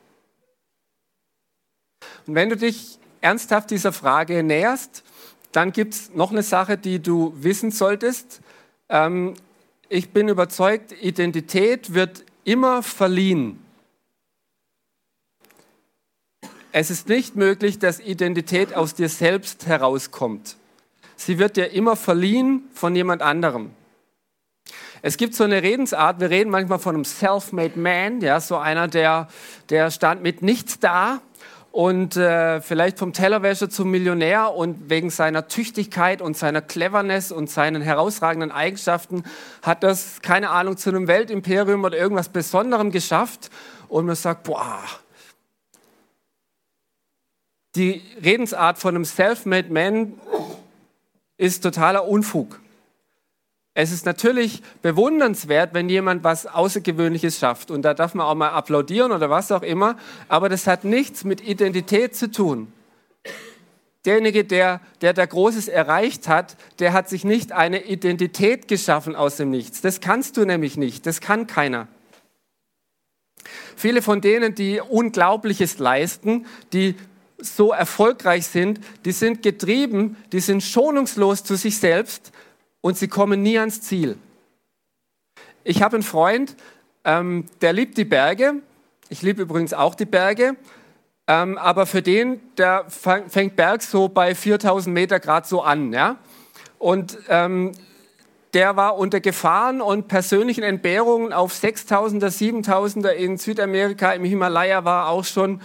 Und 2.25 2.35
wenn 2.35 2.47
du 2.47 2.55
dich 2.55 2.99
ernsthaft 3.19 3.69
dieser 3.69 3.91
Frage 3.91 4.43
näherst, 4.43 5.03
dann 5.51 5.73
gibt 5.73 5.93
es 5.93 6.13
noch 6.13 6.31
eine 6.31 6.41
Sache, 6.41 6.77
die 6.77 6.99
du 6.99 7.33
wissen 7.35 7.71
solltest. 7.71 8.39
Ähm, 8.87 9.33
ich 9.89 10.11
bin 10.11 10.29
überzeugt, 10.29 10.93
Identität 10.93 11.93
wird 11.93 12.23
immer 12.45 12.81
verliehen. 12.81 13.59
Es 16.71 16.89
ist 16.91 17.09
nicht 17.09 17.35
möglich, 17.35 17.79
dass 17.79 17.99
Identität 17.99 18.73
aus 18.73 18.95
dir 18.95 19.09
selbst 19.09 19.67
herauskommt. 19.67 20.55
Sie 21.17 21.39
wird 21.39 21.57
dir 21.57 21.71
immer 21.71 21.97
verliehen 21.97 22.69
von 22.73 22.95
jemand 22.95 23.21
anderem. 23.21 23.71
Es 25.01 25.17
gibt 25.17 25.33
so 25.33 25.43
eine 25.45 25.63
Redensart, 25.63 26.19
wir 26.19 26.29
reden 26.29 26.49
manchmal 26.49 26.79
von 26.79 26.95
einem 26.95 27.05
self-made 27.05 27.79
man, 27.79 28.21
ja, 28.21 28.39
so 28.41 28.57
einer, 28.57 28.87
der, 28.87 29.27
der 29.69 29.91
stand 29.91 30.21
mit 30.21 30.41
nichts 30.41 30.79
da 30.79 31.21
und 31.71 32.17
äh, 32.17 32.61
vielleicht 32.61 32.99
vom 32.99 33.13
Tellerwäscher 33.13 33.69
zum 33.69 33.91
Millionär 33.91 34.53
und 34.53 34.89
wegen 34.89 35.09
seiner 35.09 35.47
Tüchtigkeit 35.47 36.21
und 36.21 36.35
seiner 36.35 36.61
Cleverness 36.61 37.31
und 37.31 37.49
seinen 37.49 37.81
herausragenden 37.81 38.51
Eigenschaften 38.51 39.23
hat 39.61 39.83
das, 39.83 40.21
keine 40.21 40.49
Ahnung, 40.49 40.77
zu 40.77 40.89
einem 40.89 41.07
Weltimperium 41.07 41.83
oder 41.83 41.97
irgendwas 41.97 42.29
Besonderem 42.29 42.91
geschafft 42.91 43.49
und 43.87 44.05
man 44.05 44.15
sagt, 44.15 44.43
boah, 44.43 44.79
die 47.75 48.01
Redensart 48.23 48.79
von 48.79 48.95
einem 48.95 49.05
self-made 49.05 49.71
man 49.71 50.19
ist 51.37 51.61
totaler 51.61 52.05
Unfug. 52.05 52.59
Es 53.81 53.93
ist 53.93 54.05
natürlich 54.05 54.61
bewundernswert, 54.81 55.73
wenn 55.73 55.87
jemand 55.87 56.25
was 56.25 56.45
Außergewöhnliches 56.45 57.39
schafft. 57.39 57.71
Und 57.71 57.83
da 57.83 57.93
darf 57.93 58.13
man 58.13 58.25
auch 58.25 58.35
mal 58.35 58.49
applaudieren 58.49 59.13
oder 59.13 59.29
was 59.29 59.53
auch 59.53 59.61
immer. 59.61 59.95
Aber 60.27 60.49
das 60.49 60.67
hat 60.67 60.83
nichts 60.83 61.23
mit 61.23 61.39
Identität 61.39 62.13
zu 62.13 62.29
tun. 62.29 62.73
Derjenige, 64.03 64.43
der, 64.43 64.81
der 64.99 65.13
da 65.13 65.25
Großes 65.25 65.69
erreicht 65.69 66.27
hat, 66.27 66.57
der 66.79 66.91
hat 66.91 67.07
sich 67.07 67.23
nicht 67.23 67.53
eine 67.53 67.85
Identität 67.85 68.67
geschaffen 68.67 69.15
aus 69.15 69.37
dem 69.37 69.49
Nichts. 69.49 69.79
Das 69.79 70.01
kannst 70.01 70.35
du 70.35 70.43
nämlich 70.43 70.75
nicht. 70.75 71.05
Das 71.05 71.21
kann 71.21 71.47
keiner. 71.47 71.87
Viele 73.77 74.01
von 74.01 74.19
denen, 74.19 74.55
die 74.55 74.81
Unglaubliches 74.81 75.79
leisten, 75.79 76.47
die 76.73 76.95
so 77.37 77.71
erfolgreich 77.71 78.45
sind, 78.45 78.81
die 79.05 79.13
sind 79.13 79.41
getrieben, 79.41 80.17
die 80.33 80.41
sind 80.41 80.63
schonungslos 80.63 81.45
zu 81.45 81.55
sich 81.55 81.77
selbst 81.77 82.33
und 82.81 82.97
sie 82.97 83.07
kommen 83.07 83.41
nie 83.41 83.57
ans 83.57 83.81
Ziel. 83.81 84.17
Ich 85.63 85.81
habe 85.81 85.95
einen 85.95 86.03
Freund, 86.03 86.55
ähm, 87.03 87.45
der 87.61 87.73
liebt 87.73 87.97
die 87.97 88.05
Berge. 88.05 88.55
Ich 89.09 89.21
liebe 89.21 89.41
übrigens 89.41 89.73
auch 89.73 89.95
die 89.95 90.05
Berge. 90.05 90.55
Ähm, 91.27 91.57
aber 91.57 91.85
für 91.85 92.01
den, 92.01 92.39
der 92.57 92.85
fängt 92.89 93.55
Berg 93.55 93.83
so 93.83 94.07
bei 94.07 94.33
4000 94.33 94.93
Meter 94.93 95.19
Grad 95.19 95.47
so 95.47 95.61
an. 95.61 95.93
Ja? 95.93 96.17
Und 96.79 97.19
ähm, 97.27 97.73
der 98.53 98.75
war 98.75 98.97
unter 98.97 99.19
Gefahren 99.19 99.79
und 99.79 100.07
persönlichen 100.07 100.63
Entbehrungen 100.63 101.33
auf 101.33 101.53
6000er, 101.53 102.29
7000er 102.29 103.09
in 103.09 103.37
Südamerika, 103.37 104.11
im 104.13 104.23
Himalaya 104.23 104.85
war 104.85 105.09
auch 105.09 105.23
schon. 105.23 105.61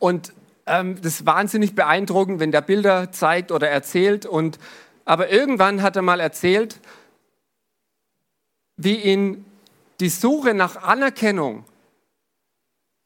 Und 0.00 0.32
ähm, 0.66 0.96
das 1.00 1.20
ist 1.20 1.26
wahnsinnig 1.26 1.76
beeindruckend, 1.76 2.40
wenn 2.40 2.50
der 2.50 2.62
Bilder 2.62 3.12
zeigt 3.12 3.52
oder 3.52 3.68
erzählt. 3.68 4.26
Und 4.26 4.58
aber 5.04 5.30
irgendwann 5.30 5.82
hat 5.82 5.96
er 5.96 6.02
mal 6.02 6.20
erzählt, 6.20 6.80
wie 8.76 8.96
ihn 8.96 9.44
die 10.00 10.08
Suche 10.08 10.54
nach 10.54 10.76
Anerkennung, 10.82 11.64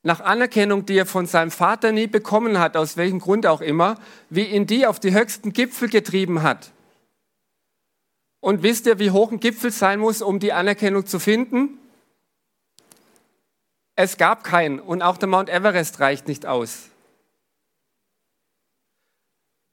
nach 0.03 0.21
Anerkennung, 0.21 0.87
die 0.87 0.97
er 0.97 1.07
von 1.07 1.27
seinem 1.27 1.51
Vater 1.51 1.93
nie 1.93 2.07
bekommen 2.07 2.59
hat, 2.59 2.77
aus 2.77 2.97
welchem 2.97 3.19
Grund 3.19 3.47
auch 3.47 3.61
immer, 3.61 3.97
wie 4.31 4.45
ihn 4.45 4.67
die 4.67 4.87
auf 4.87 5.01
die 5.01 5.13
höchsten 5.13 5.53
Gipfel 5.53 5.89
getrieben 5.89 6.43
hat. 6.43 6.73
Und 8.41 8.63
wisst 8.63 8.87
ihr, 8.87 8.99
wie 8.99 9.11
hoch 9.11 9.33
ein 9.33 9.41
Gipfel 9.41 9.71
sein 9.71 9.99
muss, 9.99 10.23
um 10.23 10.39
die 10.39 10.53
Anerkennung 10.53 11.05
zu 11.05 11.19
finden? 11.19 11.79
Es 13.97 14.17
gab 14.17 14.45
keinen 14.45 14.79
und 14.79 15.03
auch 15.03 15.19
der 15.19 15.29
Mount 15.29 15.51
Everest 15.51 15.99
reicht 15.99 16.29
nicht 16.29 16.47
aus. 16.47 16.89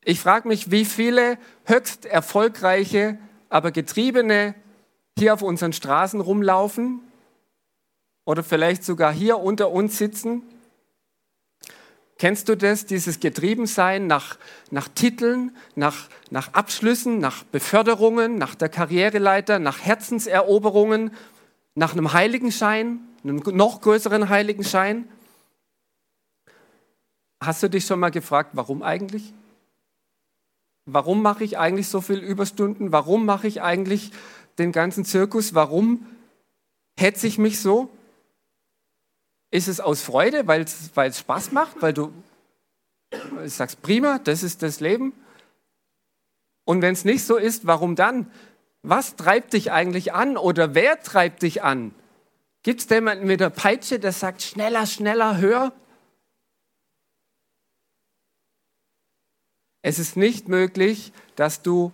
Ich 0.07 0.19
frage 0.19 0.47
mich, 0.47 0.69
wie 0.69 0.85
viele 0.85 1.39
höchst 1.63 2.05
erfolgreiche, 2.05 3.17
aber 3.49 3.71
getriebene 3.71 4.53
hier 5.17 5.33
auf 5.33 5.41
unseren 5.41 5.73
Straßen 5.73 6.21
rumlaufen 6.21 7.01
oder 8.23 8.43
vielleicht 8.43 8.83
sogar 8.83 9.11
hier 9.11 9.39
unter 9.39 9.71
uns 9.71 9.97
sitzen. 9.97 10.43
Kennst 12.19 12.49
du 12.49 12.55
das, 12.55 12.85
dieses 12.85 13.19
Getriebensein 13.19 14.05
nach, 14.05 14.37
nach 14.69 14.87
Titeln, 14.89 15.57
nach, 15.73 16.07
nach 16.29 16.53
Abschlüssen, 16.53 17.17
nach 17.17 17.43
Beförderungen, 17.43 18.37
nach 18.37 18.53
der 18.53 18.69
Karriereleiter, 18.69 19.57
nach 19.57 19.81
Herzenseroberungen, 19.81 21.15
nach 21.73 21.93
einem 21.93 22.13
Heiligenschein, 22.13 22.99
einem 23.23 23.37
noch 23.37 23.81
größeren 23.81 24.29
Heiligenschein? 24.29 25.09
Hast 27.41 27.63
du 27.63 27.71
dich 27.71 27.87
schon 27.87 27.99
mal 27.99 28.11
gefragt, 28.11 28.51
warum 28.53 28.83
eigentlich? 28.83 29.33
Warum 30.85 31.21
mache 31.21 31.43
ich 31.43 31.57
eigentlich 31.57 31.87
so 31.87 31.99
viel 31.99 32.19
Überstunden? 32.19 32.91
Warum 32.91 33.25
mache 33.25 33.47
ich 33.47 33.61
eigentlich 33.61 34.11
den 34.59 34.71
ganzen 34.71 35.03
Zirkus? 35.03 35.55
Warum 35.55 36.05
hetze 36.97 37.25
ich 37.25 37.37
mich 37.37 37.59
so? 37.59 37.89
Ist 39.51 39.67
es 39.67 39.79
aus 39.79 40.01
Freude, 40.01 40.47
weil 40.47 40.61
es 40.61 41.19
Spaß 41.19 41.51
macht, 41.51 41.81
weil 41.81 41.93
du 41.93 42.11
sagst, 43.45 43.81
prima, 43.81 44.19
das 44.19 44.43
ist 44.43 44.61
das 44.61 44.79
Leben? 44.79 45.13
Und 46.65 46.81
wenn 46.81 46.93
es 46.93 47.05
nicht 47.05 47.23
so 47.23 47.37
ist, 47.37 47.65
warum 47.65 47.95
dann? 47.95 48.31
Was 48.83 49.15
treibt 49.15 49.53
dich 49.53 49.71
eigentlich 49.71 50.13
an 50.13 50.37
oder 50.37 50.75
wer 50.75 51.01
treibt 51.01 51.41
dich 51.41 51.63
an? 51.63 51.95
Gibt 52.61 52.81
es 52.81 52.89
jemanden 52.89 53.25
mit 53.25 53.39
der 53.39 53.49
Peitsche, 53.49 53.99
der 53.99 54.11
sagt, 54.11 54.41
schneller, 54.41 54.85
schneller, 54.85 55.37
höher? 55.37 55.71
Es 59.87 59.99
ist 59.99 60.17
nicht 60.17 60.49
möglich, 60.49 61.13
dass 61.35 61.61
du 61.61 61.91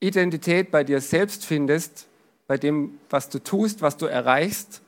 Identität 0.00 0.72
bei 0.72 0.82
dir 0.82 1.00
selbst 1.00 1.46
findest, 1.46 2.08
bei 2.48 2.58
dem, 2.58 2.98
was 3.10 3.28
du 3.28 3.38
tust, 3.38 3.80
was 3.80 3.96
du 3.96 4.06
erreichst. 4.06 4.82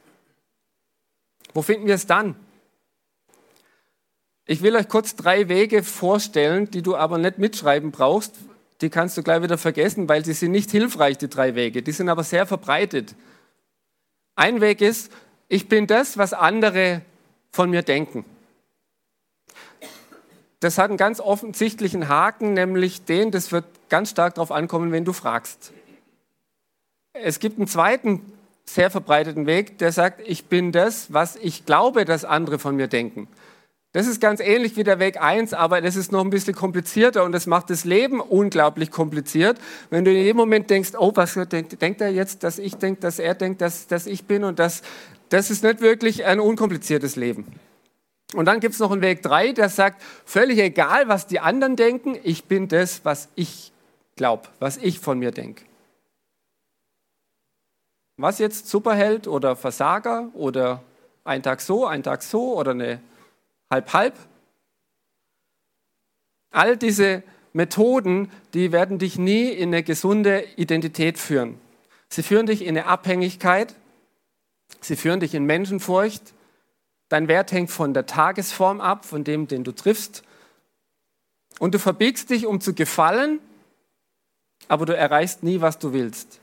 Wo 1.55 1.63
finden 1.63 1.87
wir 1.87 1.95
es 1.95 2.09
dann? 2.09 2.35
Ich 4.47 4.63
will 4.63 4.75
euch 4.75 4.89
kurz 4.89 5.15
drei 5.15 5.49
Wege 5.49 5.85
vorstellen, 5.85 6.69
die 6.69 6.83
du 6.83 6.97
aber 6.97 7.19
nicht 7.19 7.39
mitschreiben 7.39 7.93
brauchst. 7.93 8.35
Die 8.81 8.91
kannst 8.91 9.17
du 9.17 9.23
gleich 9.23 9.45
wieder 9.45 9.57
vergessen, 9.57 10.09
weil 10.09 10.25
sie 10.25 10.33
sind 10.33 10.51
nicht 10.51 10.73
hilfreich, 10.73 11.19
die 11.19 11.29
drei 11.29 11.55
Wege. 11.55 11.83
Die 11.83 11.93
sind 11.93 12.09
aber 12.09 12.25
sehr 12.25 12.47
verbreitet. 12.47 13.15
Ein 14.35 14.61
Weg 14.61 14.81
ist, 14.81 15.13
ich 15.47 15.69
bin 15.69 15.87
das, 15.87 16.19
was 16.19 16.33
andere 16.33 17.03
von 17.53 17.71
mir 17.71 17.83
denken. 17.83 18.25
Das 20.61 20.77
hat 20.77 20.91
einen 20.91 20.99
ganz 20.99 21.21
offensichtlichen 21.21 22.09
Haken, 22.09 22.53
nämlich 22.53 23.05
den, 23.05 23.31
das 23.31 23.51
wird 23.51 23.65
ganz 23.89 24.11
stark 24.11 24.35
darauf 24.35 24.53
ankommen, 24.53 24.93
wenn 24.93 25.07
du 25.07 25.15
fragst. 25.15 25.73
Es 27.15 27.41
gibt 27.41 27.59
einen 27.59 27.67
zweiten 27.67 28.21
sehr 28.67 28.91
verbreiteten 28.91 29.47
Weg, 29.47 29.79
der 29.79 29.91
sagt, 29.91 30.21
ich 30.25 30.47
bin 30.47 30.71
das, 30.71 31.13
was 31.13 31.37
ich 31.37 31.67
glaube, 31.67 32.05
dass 32.05 32.25
andere 32.25 32.59
von 32.59 32.77
mir 32.77 32.89
denken. 32.89 33.27
Das 33.93 34.07
ist 34.07 34.21
ganz 34.21 34.39
ähnlich 34.39 34.77
wie 34.77 34.85
der 34.85 35.01
Weg 35.01 35.21
1, 35.21 35.53
aber 35.53 35.81
das 35.81 35.97
ist 35.97 36.13
noch 36.13 36.21
ein 36.23 36.31
bisschen 36.31 36.55
komplizierter 36.55 37.25
und 37.25 37.33
das 37.33 37.47
macht 37.47 37.71
das 37.71 37.85
Leben 37.85 38.21
unglaublich 38.21 38.93
kompliziert. 38.93 39.59
Wenn 39.89 40.05
du 40.05 40.13
in 40.13 40.19
jedem 40.19 40.37
Moment 40.37 40.71
denkst, 40.71 40.91
oh, 40.97 41.11
was 41.15 41.35
denkt, 41.35 41.83
denkt 41.83 42.01
er 42.01 42.11
jetzt, 42.11 42.45
dass 42.45 42.61
ich 42.61 42.77
denke, 42.77 43.01
dass 43.01 43.19
er 43.19 43.35
denkt, 43.35 43.61
dass, 43.61 43.89
dass 43.89 44.07
ich 44.07 44.27
bin 44.27 44.45
und 44.45 44.61
das, 44.61 44.83
das 45.31 45.51
ist 45.51 45.65
nicht 45.65 45.81
wirklich 45.81 46.25
ein 46.25 46.39
unkompliziertes 46.39 47.17
Leben. 47.17 47.47
Und 48.35 48.45
dann 48.45 48.61
gibt 48.61 48.75
es 48.75 48.81
noch 48.81 48.93
einen 48.93 49.03
Weg 49.03 49.23
3, 49.23 49.53
der 49.53 49.69
sagt, 49.69 50.03
völlig 50.25 50.59
egal, 50.59 51.09
was 51.09 51.27
die 51.27 51.41
anderen 51.41 51.77
denken, 51.77 52.19
ich 52.23 52.45
bin 52.45 52.69
das, 52.69 53.05
was 53.05 53.29
ich 53.35 53.73
glaube, 54.15 54.49
was 54.59 54.77
ich 54.77 55.01
von 55.01 55.19
mir 55.19 55.33
denke. 55.33 55.65
Was 58.17 58.39
jetzt 58.39 58.69
Superheld 58.69 59.27
oder 59.27 59.57
Versager 59.57 60.29
oder 60.35 60.83
ein 61.25 61.43
Tag 61.43 61.61
so, 61.61 61.87
ein 61.87 62.03
Tag 62.03 62.23
so 62.23 62.55
oder 62.57 62.73
eine 62.73 63.01
Halb-Halb? 63.71 64.15
All 66.51 66.77
diese 66.77 67.23
Methoden, 67.53 68.31
die 68.55 68.73
werden 68.73 68.99
dich 68.99 69.19
nie 69.19 69.49
in 69.49 69.71
eine 69.71 69.83
gesunde 69.83 70.45
Identität 70.57 71.19
führen. 71.19 71.59
Sie 72.09 72.23
führen 72.23 72.47
dich 72.47 72.63
in 72.63 72.77
eine 72.77 72.87
Abhängigkeit, 72.87 73.75
sie 74.81 74.97
führen 74.97 75.21
dich 75.21 75.35
in 75.35 75.45
Menschenfurcht. 75.45 76.35
Dein 77.11 77.27
Wert 77.27 77.51
hängt 77.51 77.73
von 77.73 77.93
der 77.93 78.07
Tagesform 78.07 78.81
ab, 78.81 79.05
von 79.05 79.25
dem, 79.25 79.49
den 79.49 79.65
du 79.65 79.73
triffst. 79.73 80.23
Und 81.59 81.75
du 81.75 81.81
verbiegst 81.81 82.31
dich, 82.31 82.47
um 82.47 82.61
zu 82.61 82.73
gefallen, 82.73 83.41
aber 84.69 84.87
du 84.87 84.97
erreichst 84.97 85.43
nie, 85.43 85.61
was 85.61 85.81
du 85.81 85.93
willst. 85.93 86.41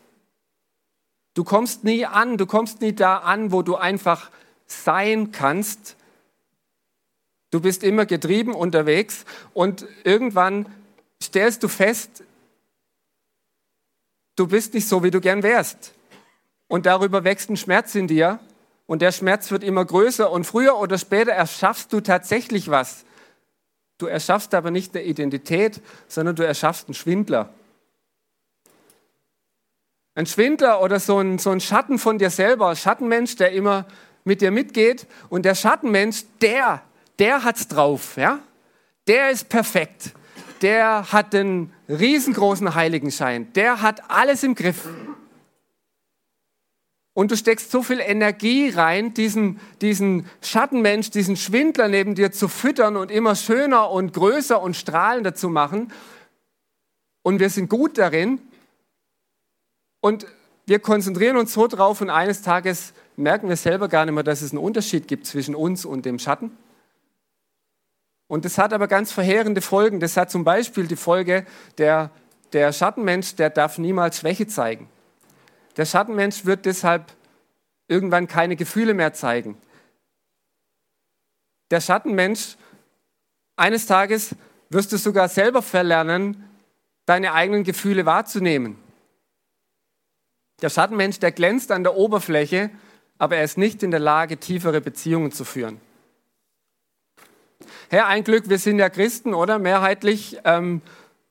Du 1.33 1.45
kommst 1.45 1.85
nie 1.85 2.05
an, 2.05 2.37
du 2.37 2.45
kommst 2.45 2.81
nie 2.81 2.93
da 2.93 3.19
an, 3.19 3.53
wo 3.53 3.61
du 3.61 3.77
einfach 3.77 4.29
sein 4.65 5.31
kannst. 5.31 5.95
Du 7.49 7.61
bist 7.61 7.81
immer 7.81 8.05
getrieben 8.05 8.53
unterwegs 8.53 9.23
und 9.53 9.87
irgendwann 10.03 10.65
stellst 11.23 11.63
du 11.63 11.69
fest, 11.69 12.23
du 14.35 14.47
bist 14.47 14.73
nicht 14.73 14.87
so, 14.87 15.01
wie 15.01 15.11
du 15.11 15.21
gern 15.21 15.43
wärst. 15.43 15.93
Und 16.67 16.85
darüber 16.85 17.23
wächst 17.23 17.49
ein 17.49 17.55
Schmerz 17.55 17.95
in 17.95 18.07
dir 18.07 18.41
und 18.87 19.01
der 19.03 19.11
Schmerz 19.11 19.51
wird 19.51 19.63
immer 19.63 19.85
größer 19.85 20.31
und 20.31 20.45
früher 20.45 20.77
oder 20.77 20.97
später 20.97 21.31
erschaffst 21.31 21.93
du 21.93 22.01
tatsächlich 22.01 22.69
was. 22.69 23.05
Du 23.99 24.07
erschaffst 24.07 24.53
aber 24.55 24.71
nicht 24.71 24.95
eine 24.95 25.05
Identität, 25.05 25.81
sondern 26.07 26.35
du 26.35 26.43
erschaffst 26.43 26.87
einen 26.87 26.95
Schwindler. 26.95 27.53
Ein 30.15 30.25
Schwindler 30.25 30.81
oder 30.81 30.99
so 30.99 31.19
ein, 31.19 31.37
so 31.37 31.51
ein 31.51 31.59
Schatten 31.59 31.99
von 31.99 32.17
dir 32.17 32.31
selber, 32.31 32.75
Schattenmensch, 32.75 33.35
der 33.35 33.51
immer 33.51 33.85
mit 34.23 34.41
dir 34.41 34.49
mitgeht. 34.49 35.05
Und 35.29 35.45
der 35.45 35.53
Schattenmensch, 35.53 36.23
der, 36.41 36.81
der 37.19 37.43
hat's 37.43 37.67
drauf, 37.67 38.17
ja? 38.17 38.39
Der 39.07 39.29
ist 39.29 39.47
perfekt 39.47 40.11
der 40.61 41.11
hat 41.11 41.33
den 41.33 41.71
riesengroßen 41.89 42.75
Heiligenschein, 42.75 43.51
der 43.53 43.81
hat 43.81 44.09
alles 44.09 44.43
im 44.43 44.55
Griff. 44.55 44.87
Und 47.17 47.31
du 47.31 47.35
steckst 47.35 47.71
so 47.71 47.81
viel 47.81 47.99
Energie 47.99 48.69
rein, 48.69 49.15
diesen, 49.15 49.59
diesen 49.81 50.27
Schattenmensch, 50.43 51.09
diesen 51.09 51.35
Schwindler 51.35 51.87
neben 51.87 52.13
dir 52.13 52.31
zu 52.31 52.47
füttern 52.47 52.95
und 52.95 53.09
immer 53.09 53.35
schöner 53.35 53.89
und 53.89 54.13
größer 54.13 54.61
und 54.61 54.75
strahlender 54.75 55.33
zu 55.33 55.49
machen. 55.49 55.91
Und 57.23 57.39
wir 57.39 57.49
sind 57.49 57.71
gut 57.71 57.97
darin. 57.97 58.39
Und 59.99 60.27
wir 60.67 60.77
konzentrieren 60.77 61.37
uns 61.37 61.53
so 61.53 61.65
drauf 61.65 62.01
und 62.01 62.11
eines 62.11 62.43
Tages 62.43 62.93
merken 63.15 63.49
wir 63.49 63.57
selber 63.57 63.87
gar 63.87 64.05
nicht 64.05 64.13
mehr, 64.13 64.21
dass 64.21 64.43
es 64.43 64.51
einen 64.51 64.61
Unterschied 64.61 65.07
gibt 65.07 65.25
zwischen 65.25 65.55
uns 65.55 65.85
und 65.85 66.05
dem 66.05 66.19
Schatten. 66.19 66.55
Und 68.27 68.45
das 68.45 68.59
hat 68.59 68.73
aber 68.73 68.87
ganz 68.87 69.11
verheerende 69.11 69.61
Folgen. 69.61 69.99
Das 69.99 70.17
hat 70.17 70.29
zum 70.29 70.43
Beispiel 70.43 70.85
die 70.85 70.95
Folge, 70.95 71.47
der, 71.79 72.11
der 72.53 72.71
Schattenmensch, 72.71 73.33
der 73.37 73.49
darf 73.49 73.79
niemals 73.79 74.19
Schwäche 74.19 74.45
zeigen. 74.45 74.87
Der 75.77 75.85
Schattenmensch 75.85 76.45
wird 76.45 76.65
deshalb 76.65 77.13
irgendwann 77.87 78.27
keine 78.27 78.55
Gefühle 78.55 78.93
mehr 78.93 79.13
zeigen. 79.13 79.57
Der 81.71 81.81
Schattenmensch, 81.81 82.57
eines 83.55 83.85
Tages 83.85 84.35
wirst 84.69 84.91
du 84.91 84.97
sogar 84.97 85.29
selber 85.29 85.61
verlernen, 85.61 86.43
deine 87.05 87.33
eigenen 87.33 87.63
Gefühle 87.63 88.05
wahrzunehmen. 88.05 88.77
Der 90.61 90.69
Schattenmensch, 90.69 91.19
der 91.19 91.31
glänzt 91.31 91.71
an 91.71 91.83
der 91.83 91.95
Oberfläche, 91.95 92.71
aber 93.19 93.37
er 93.37 93.43
ist 93.43 93.57
nicht 93.57 93.83
in 93.83 93.91
der 93.91 93.99
Lage, 93.99 94.37
tiefere 94.37 94.81
Beziehungen 94.81 95.31
zu 95.31 95.45
führen. 95.45 95.79
Herr, 97.89 98.07
ein 98.07 98.23
Glück, 98.23 98.49
wir 98.49 98.59
sind 98.59 98.79
ja 98.79 98.89
Christen, 98.89 99.33
oder? 99.33 99.59
Mehrheitlich. 99.59 100.37
Ähm, 100.43 100.81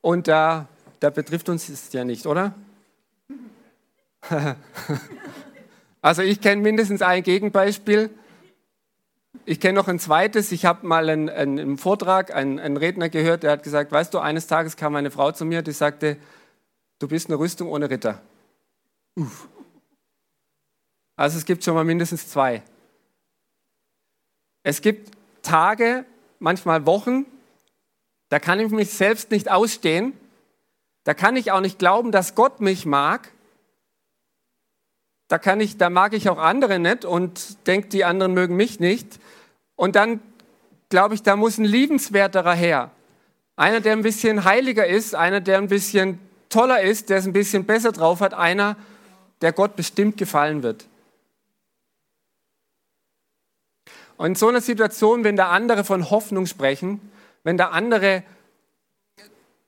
und 0.01 0.27
da, 0.27 0.67
da 0.99 1.09
betrifft 1.09 1.49
uns 1.49 1.69
es 1.69 1.91
ja 1.93 2.03
nicht, 2.03 2.25
oder? 2.25 2.55
also 6.01 6.21
ich 6.21 6.41
kenne 6.41 6.61
mindestens 6.61 7.01
ein 7.01 7.23
Gegenbeispiel. 7.23 8.09
Ich 9.45 9.59
kenne 9.59 9.75
noch 9.75 9.87
ein 9.87 9.99
zweites. 9.99 10.51
Ich 10.51 10.65
habe 10.65 10.85
mal 10.85 11.09
einen, 11.09 11.29
einen, 11.29 11.59
einen 11.59 11.77
Vortrag 11.77 12.33
einen, 12.33 12.59
einen 12.59 12.77
Redner 12.77 13.09
gehört, 13.09 13.43
der 13.43 13.51
hat 13.51 13.63
gesagt, 13.63 13.91
weißt 13.91 14.13
du, 14.13 14.19
eines 14.19 14.47
Tages 14.47 14.75
kam 14.75 14.95
eine 14.95 15.11
Frau 15.11 15.31
zu 15.31 15.45
mir, 15.45 15.61
die 15.61 15.71
sagte, 15.71 16.17
du 16.99 17.07
bist 17.07 17.29
eine 17.29 17.39
Rüstung 17.39 17.69
ohne 17.69 17.89
Ritter. 17.89 18.21
Uff. 19.15 19.47
Also 21.15 21.37
es 21.37 21.45
gibt 21.45 21.63
schon 21.63 21.73
mal 21.73 21.83
mindestens 21.83 22.29
zwei. 22.29 22.61
Es 24.63 24.81
gibt 24.81 25.11
Tage, 25.41 26.05
manchmal 26.39 26.85
Wochen, 26.85 27.25
da 28.29 28.39
kann 28.39 28.59
ich 28.59 28.69
mich 28.69 28.91
selbst 28.91 29.31
nicht 29.31 29.49
ausstehen, 29.49 30.13
da 31.05 31.13
kann 31.13 31.37
ich 31.37 31.51
auch 31.51 31.61
nicht 31.61 31.79
glauben, 31.79 32.11
dass 32.11 32.35
Gott 32.35 32.59
mich 32.59 32.85
mag. 32.85 33.31
Da 35.27 35.37
kann 35.37 35.59
ich, 35.59 35.77
da 35.77 35.89
mag 35.89 36.13
ich 36.13 36.29
auch 36.29 36.37
andere 36.37 36.79
nicht 36.79 37.03
und 37.03 37.67
denke, 37.67 37.89
die 37.89 38.05
anderen 38.05 38.33
mögen 38.33 38.55
mich 38.55 38.79
nicht. 38.79 39.19
Und 39.75 39.95
dann 39.95 40.21
glaube 40.89 41.15
ich, 41.15 41.23
da 41.23 41.35
muss 41.35 41.57
ein 41.57 41.65
liebenswerterer 41.65 42.53
her. 42.53 42.91
Einer, 43.55 43.81
der 43.81 43.93
ein 43.93 44.03
bisschen 44.03 44.45
heiliger 44.45 44.87
ist, 44.87 45.15
einer, 45.15 45.41
der 45.41 45.57
ein 45.57 45.67
bisschen 45.67 46.19
toller 46.49 46.81
ist, 46.81 47.09
der 47.09 47.17
es 47.17 47.25
ein 47.25 47.33
bisschen 47.33 47.65
besser 47.65 47.91
drauf 47.91 48.21
hat, 48.21 48.33
einer, 48.33 48.77
der 49.41 49.51
Gott 49.51 49.75
bestimmt 49.75 50.17
gefallen 50.17 50.63
wird. 50.63 50.85
Und 54.17 54.27
in 54.27 54.35
so 54.35 54.47
einer 54.47 54.61
Situation, 54.61 55.23
wenn 55.23 55.35
da 55.35 55.49
andere 55.49 55.83
von 55.83 56.09
Hoffnung 56.09 56.45
sprechen, 56.45 57.01
wenn 57.43 57.57
da 57.57 57.69
andere 57.69 58.23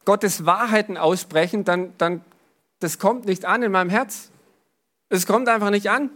Gottes 0.05 0.45
Wahrheiten 0.45 0.97
aussprechen, 0.97 1.65
dann, 1.65 1.93
dann 1.97 2.23
das 2.79 2.97
kommt 2.97 3.25
nicht 3.25 3.45
an 3.45 3.61
in 3.61 3.71
meinem 3.71 3.89
Herz. 3.89 4.31
Es 5.09 5.25
kommt 5.25 5.49
einfach 5.49 5.69
nicht 5.69 5.89
an. 5.89 6.09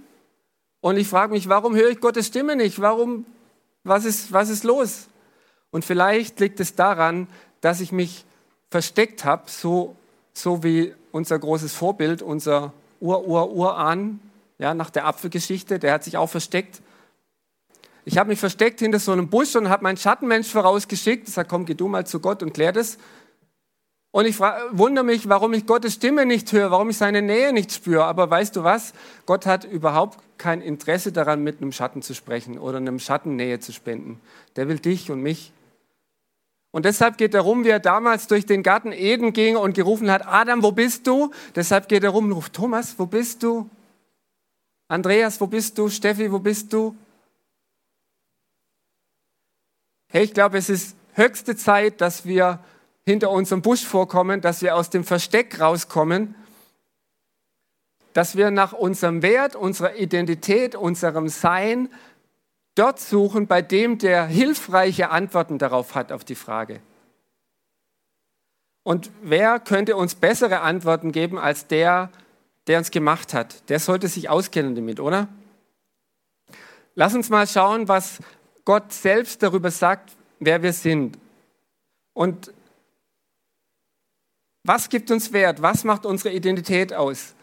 Und 0.81 0.97
ich 0.97 1.07
frage 1.07 1.33
mich, 1.33 1.49
warum 1.49 1.75
höre 1.75 1.89
ich 1.89 1.99
Gottes 1.99 2.27
Stimme 2.27 2.55
nicht? 2.55 2.79
Warum, 2.81 3.25
was 3.83 4.05
ist, 4.05 4.31
was 4.31 4.49
ist 4.49 4.63
los? 4.63 5.07
Und 5.71 5.85
vielleicht 5.85 6.39
liegt 6.39 6.59
es 6.59 6.75
daran, 6.75 7.27
dass 7.61 7.81
ich 7.81 7.91
mich 7.91 8.25
versteckt 8.69 9.25
habe, 9.25 9.43
so, 9.47 9.95
so 10.33 10.63
wie 10.63 10.93
unser 11.11 11.39
großes 11.39 11.73
Vorbild, 11.73 12.21
unser 12.21 12.73
Ur-Ur-Urahn, 12.99 14.19
ja, 14.59 14.73
nach 14.73 14.89
der 14.89 15.05
Apfelgeschichte, 15.05 15.79
der 15.79 15.93
hat 15.93 16.03
sich 16.03 16.17
auch 16.17 16.29
versteckt 16.29 16.81
ich 18.05 18.17
habe 18.17 18.29
mich 18.29 18.39
versteckt 18.39 18.79
hinter 18.79 18.99
so 18.99 19.13
einem 19.13 19.29
Busch 19.29 19.55
und 19.55 19.69
habe 19.69 19.83
meinen 19.83 19.97
Schattenmensch 19.97 20.49
vorausgeschickt. 20.49 21.27
Ich 21.27 21.33
sage, 21.33 21.47
komm, 21.47 21.65
geh 21.65 21.73
du 21.73 21.87
mal 21.87 22.05
zu 22.05 22.19
Gott 22.19 22.43
und 22.43 22.53
klär 22.53 22.73
das. 22.73 22.97
Und 24.13 24.27
ich 24.27 24.39
wundere 24.39 25.03
mich, 25.03 25.27
warum 25.27 25.53
ich 25.53 25.65
Gottes 25.65 25.95
Stimme 25.95 26.27
nicht 26.27 26.51
höre, 26.51 26.69
warum 26.69 26.91
ich 26.91 26.97
seine 26.97 27.23
Nähe 27.23 27.51
nicht 27.51 27.71
spüre. 27.71 28.05
Aber 28.05 28.29
weißt 28.29 28.55
du 28.55 28.63
was? 28.63 28.93
Gott 29.25 29.47
hat 29.47 29.63
überhaupt 29.63 30.19
kein 30.37 30.61
Interesse 30.61 31.11
daran, 31.11 31.41
mit 31.41 31.59
einem 31.59 31.71
Schatten 31.71 32.03
zu 32.03 32.13
sprechen 32.13 32.59
oder 32.59 32.77
einem 32.77 32.99
Schatten 32.99 33.35
Nähe 33.35 33.59
zu 33.59 33.73
spenden. 33.73 34.21
Der 34.55 34.67
will 34.67 34.77
dich 34.77 35.09
und 35.09 35.21
mich. 35.21 35.51
Und 36.69 36.85
deshalb 36.85 37.17
geht 37.17 37.33
er 37.33 37.41
rum, 37.41 37.63
wie 37.63 37.69
er 37.69 37.79
damals 37.79 38.27
durch 38.27 38.45
den 38.45 38.61
Garten 38.61 38.91
Eden 38.91 39.33
ging 39.33 39.57
und 39.57 39.73
gerufen 39.73 40.11
hat, 40.11 40.27
Adam, 40.27 40.61
wo 40.61 40.71
bist 40.71 41.07
du? 41.07 41.31
Deshalb 41.55 41.89
geht 41.89 42.03
er 42.03 42.11
rum 42.11 42.25
und 42.25 42.33
ruft, 42.33 42.53
Thomas, 42.53 42.93
wo 42.99 43.07
bist 43.07 43.41
du? 43.41 43.67
Andreas, 44.89 45.41
wo 45.41 45.47
bist 45.47 45.75
du? 45.79 45.89
Steffi, 45.89 46.31
wo 46.31 46.37
bist 46.37 46.71
du? 46.71 46.95
Hey, 50.09 50.25
ich 50.25 50.35
glaube, 50.35 50.59
es 50.59 50.69
ist 50.69 50.95
höchste 51.13 51.55
Zeit, 51.55 51.99
dass 51.99 52.27
wir 52.27 52.59
hinter 53.05 53.29
unserem 53.29 53.61
Busch 53.61 53.85
vorkommen, 53.85 54.41
dass 54.41 54.61
wir 54.61 54.75
aus 54.75 54.89
dem 54.89 55.03
Versteck 55.03 55.59
rauskommen, 55.59 56.35
dass 58.13 58.35
wir 58.35 58.51
nach 58.51 58.73
unserem 58.73 59.21
Wert, 59.21 59.55
unserer 59.55 59.95
Identität, 59.95 60.75
unserem 60.75 61.27
Sein 61.27 61.89
dort 62.75 62.99
suchen, 62.99 63.47
bei 63.47 63.61
dem 63.61 63.97
der 63.97 64.25
hilfreiche 64.25 65.09
Antworten 65.09 65.57
darauf 65.57 65.95
hat, 65.95 66.11
auf 66.11 66.23
die 66.23 66.35
Frage. 66.35 66.79
Und 68.83 69.11
wer 69.21 69.59
könnte 69.59 69.95
uns 69.95 70.15
bessere 70.15 70.59
Antworten 70.61 71.11
geben 71.11 71.37
als 71.37 71.67
der, 71.67 72.09
der 72.67 72.79
uns 72.79 72.91
gemacht 72.91 73.33
hat? 73.33 73.69
Der 73.69 73.79
sollte 73.79 74.07
sich 74.07 74.29
auskennen 74.29 74.75
damit, 74.75 74.99
oder? 74.99 75.27
Lass 76.95 77.15
uns 77.15 77.29
mal 77.29 77.47
schauen, 77.47 77.87
was 77.87 78.19
Gott 78.65 78.91
selbst 78.91 79.41
darüber 79.41 79.71
sagt, 79.71 80.11
wer 80.39 80.61
wir 80.61 80.73
sind. 80.73 81.17
Und 82.13 82.53
was 84.63 84.89
gibt 84.89 85.11
uns 85.11 85.33
Wert? 85.33 85.61
Was 85.61 85.83
macht 85.83 86.05
unsere 86.05 86.33
Identität 86.33 86.93
aus? 86.93 87.33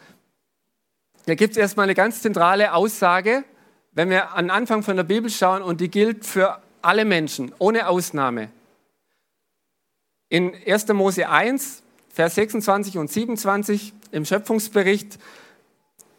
Da 1.25 1.35
gibt 1.35 1.51
es 1.51 1.57
erstmal 1.57 1.83
eine 1.83 1.95
ganz 1.95 2.21
zentrale 2.21 2.73
Aussage, 2.73 3.43
wenn 3.91 4.09
wir 4.09 4.33
an 4.33 4.45
den 4.45 4.51
Anfang 4.51 4.83
von 4.83 4.95
der 4.95 5.03
Bibel 5.03 5.29
schauen, 5.29 5.61
und 5.61 5.81
die 5.81 5.89
gilt 5.89 6.25
für 6.25 6.61
alle 6.81 7.05
Menschen, 7.05 7.53
ohne 7.59 7.87
Ausnahme. 7.87 8.49
In 10.29 10.53
1. 10.65 10.87
Mose 10.89 11.29
1, 11.29 11.83
Vers 12.09 12.35
26 12.35 12.97
und 12.97 13.11
27 13.11 13.93
im 14.11 14.25
Schöpfungsbericht, 14.25 15.19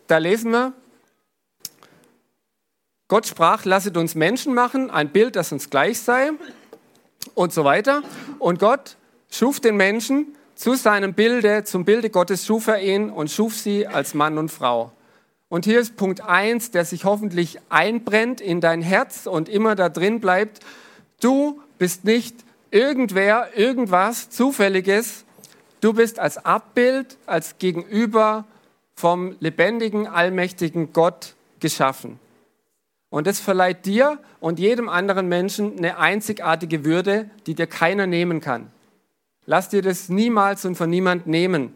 da 0.07 0.19
lesen 0.19 0.53
wir, 0.53 0.73
Gott 3.09 3.27
sprach, 3.27 3.65
lasset 3.65 3.97
uns 3.97 4.15
Menschen 4.15 4.55
machen, 4.55 4.91
ein 4.91 5.11
Bild, 5.11 5.37
das 5.37 5.53
uns 5.53 5.69
gleich 5.69 6.01
sei 6.01 6.31
und 7.35 7.53
so 7.53 7.65
weiter. 7.65 8.03
Und 8.39 8.59
Gott 8.59 8.97
schuf 9.31 9.61
den 9.61 9.77
Menschen 9.77 10.35
zu 10.55 10.75
seinem 10.75 11.15
Bilde, 11.15 11.65
zum 11.65 11.85
Bilde 11.85 12.11
Gottes 12.11 12.47
schuf 12.47 12.67
er 12.67 12.81
ihn 12.81 13.11
und 13.11 13.31
schuf 13.31 13.57
sie 13.57 13.87
als 13.87 14.15
Mann 14.15 14.39
und 14.39 14.51
Frau. 14.51 14.93
Und 15.49 15.65
hier 15.65 15.81
ist 15.81 15.97
Punkt 15.97 16.23
1, 16.23 16.71
der 16.71 16.85
sich 16.85 17.05
hoffentlich 17.05 17.59
einbrennt 17.69 18.41
in 18.41 18.61
dein 18.61 18.81
Herz 18.81 19.27
und 19.27 19.49
immer 19.49 19.75
da 19.75 19.89
drin 19.89 20.21
bleibt. 20.21 20.61
Du 21.21 21.61
bist 21.79 22.05
nicht 22.05 22.37
irgendwer, 22.71 23.49
irgendwas, 23.55 24.31
Zufälliges. 24.31 25.25
Du 25.81 25.93
bist 25.93 26.19
als 26.19 26.45
Abbild, 26.45 27.19
als 27.27 27.59
Gegenüber 27.59 28.47
vom 28.95 29.37
lebendigen, 29.41 30.07
allmächtigen 30.07 30.93
Gott 30.93 31.35
geschaffen. 31.61 32.19
Und 33.11 33.27
das 33.27 33.41
verleiht 33.41 33.85
dir 33.85 34.19
und 34.41 34.59
jedem 34.59 34.89
anderen 34.89 35.29
Menschen 35.29 35.77
eine 35.77 35.99
einzigartige 35.99 36.85
Würde, 36.85 37.29
die 37.47 37.55
dir 37.55 37.67
keiner 37.67 38.07
nehmen 38.07 38.41
kann. 38.41 38.71
Lass 39.45 39.69
dir 39.69 39.83
das 39.83 40.09
niemals 40.09 40.65
und 40.65 40.77
von 40.77 40.89
niemand 40.89 41.27
nehmen. 41.27 41.75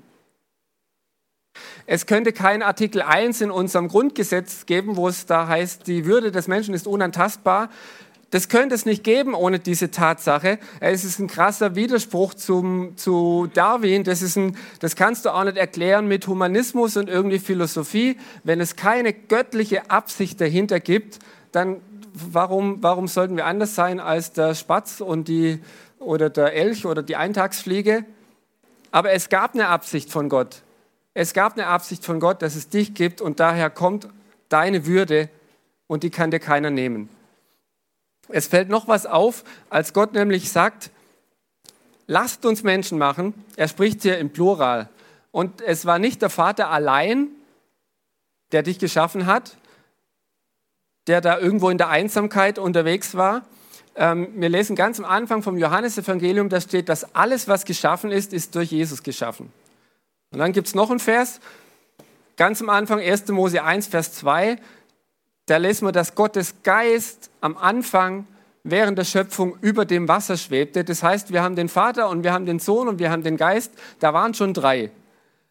Es 1.87 2.07
könnte 2.07 2.33
kein 2.33 2.63
Artikel 2.63 3.03
1 3.03 3.41
in 3.41 3.51
unserem 3.51 3.89
Grundgesetz 3.89 4.67
geben, 4.67 4.97
wo 4.97 5.09
es 5.09 5.27
da 5.27 5.49
heißt, 5.49 5.87
die 5.87 6.05
Würde 6.05 6.31
des 6.31 6.49
Menschen 6.49 6.75
ist 6.75 6.87
unantastbar. 6.87 7.71
Das 8.31 8.49
könnte 8.49 8.75
es 8.75 8.87
nicht 8.87 9.05
geben 9.05 9.35
ohne 9.35 9.61
diese 9.61 9.91
Tatsache. 9.91 10.59
Es 10.81 11.05
ist 11.05 11.21
ein 11.21 11.29
krasser 11.29 11.77
Widerspruch 11.77 12.35
zum, 12.35 12.97
zu 12.97 13.49
Darwin. 13.55 14.03
Das, 14.05 14.21
ist 14.21 14.37
ein, 14.37 14.57
das 14.81 14.97
kannst 14.97 15.25
du 15.25 15.31
auch 15.31 15.45
nicht 15.45 15.57
erklären 15.57 16.09
mit 16.09 16.27
Humanismus 16.27 16.97
und 16.97 17.09
irgendwie 17.09 17.39
Philosophie. 17.39 18.17
Wenn 18.43 18.61
es 18.61 18.75
keine 18.75 19.13
göttliche 19.13 19.91
Absicht 19.91 20.41
dahinter 20.41 20.81
gibt, 20.81 21.21
dann 21.53 21.81
warum, 22.13 22.83
warum 22.83 23.09
sollten 23.09 23.37
wir 23.37 23.47
anders 23.47 23.75
sein 23.75 24.01
als 24.01 24.33
der 24.33 24.55
Spatz 24.55 25.01
und 25.01 25.29
die, 25.29 25.61
oder 26.07 26.31
der 26.31 26.55
Elch 26.55 26.87
oder 26.87 27.03
die 27.03 27.17
Eintagsfliege? 27.17 28.05
Aber 28.91 29.13
es 29.13 29.29
gab 29.29 29.55
eine 29.55 29.69
Absicht 29.69 30.11
von 30.11 30.29
Gott. 30.29 30.63
Es 31.13 31.35
gab 31.35 31.55
eine 31.55 31.67
Absicht 31.67 32.05
von 32.05 32.21
Gott, 32.21 32.41
dass 32.43 32.55
es 32.55 32.69
dich 32.69 32.95
gibt 32.95 33.21
und 33.21 33.41
daher 33.41 33.69
kommt 33.69 34.09
deine 34.49 34.87
Würde 34.87 35.29
und 35.87 36.03
die 36.03 36.11
kann 36.11 36.31
dir 36.31 36.41
keiner 36.41 36.71
nehmen. 36.71 37.09
Es 38.29 38.47
fällt 38.47 38.69
noch 38.69 38.89
was 38.89 39.07
auf, 39.07 39.45
als 39.71 39.93
Gott 39.93 40.13
nämlich 40.13 40.51
sagt, 40.51 40.91
lasst 42.07 42.45
uns 42.45 42.63
Menschen 42.63 42.99
machen. 42.99 43.35
Er 43.57 43.69
spricht 43.69 44.03
hier 44.03 44.19
im 44.19 44.31
Plural. 44.31 44.89
Und 45.31 45.61
es 45.61 45.87
war 45.87 45.99
nicht 45.99 46.23
der 46.23 46.31
Vater 46.31 46.71
allein, 46.71 47.29
der 48.53 48.63
dich 48.63 48.79
geschaffen 48.79 49.27
hat, 49.27 49.57
der 51.07 51.21
da 51.21 51.39
irgendwo 51.39 51.69
in 51.71 51.79
der 51.79 51.89
Einsamkeit 51.89 52.59
unterwegs 52.59 53.17
war. 53.17 53.45
Ähm, 53.97 54.29
wir 54.35 54.49
lesen 54.49 54.77
ganz 54.77 54.99
am 54.99 55.07
Anfang 55.07 55.43
vom 55.43 55.57
Johannesevangelium, 55.57 56.49
da 56.49 56.61
steht, 56.61 56.89
dass 56.89 57.15
alles, 57.15 57.49
was 57.49 57.65
geschaffen 57.65 58.13
ist, 58.13 58.33
ist 58.33 58.55
durch 58.55 58.71
Jesus 58.71 59.03
geschaffen. 59.03 59.51
Und 60.33 60.39
dann 60.39 60.53
gibt 60.53 60.67
es 60.69 60.75
noch 60.75 60.91
einen 60.91 61.01
Vers, 61.01 61.41
ganz 62.37 62.61
am 62.61 62.69
Anfang, 62.69 63.01
1. 63.01 63.29
Mose 63.29 63.63
1, 63.63 63.87
Vers 63.87 64.13
2, 64.15 64.59
da 65.47 65.57
lesen 65.57 65.87
wir, 65.87 65.93
dass 65.93 66.15
Gottes 66.15 66.57
Geist 66.63 67.31
am 67.41 67.57
Anfang 67.57 68.27
während 68.65 68.99
der 68.99 69.05
Schöpfung 69.05 69.57
über 69.61 69.85
dem 69.85 70.09
Wasser 70.09 70.37
schwebte. 70.37 70.85
Das 70.85 71.03
heißt, 71.03 71.33
wir 71.33 71.43
haben 71.43 71.55
den 71.55 71.69
Vater 71.69 72.09
und 72.09 72.25
wir 72.25 72.33
haben 72.33 72.47
den 72.47 72.59
Sohn 72.59 72.89
und 72.89 72.99
wir 72.99 73.11
haben 73.11 73.23
den 73.23 73.37
Geist. 73.37 73.73
Da 74.01 74.13
waren 74.13 74.35
schon 74.35 74.55
drei. 74.55 74.91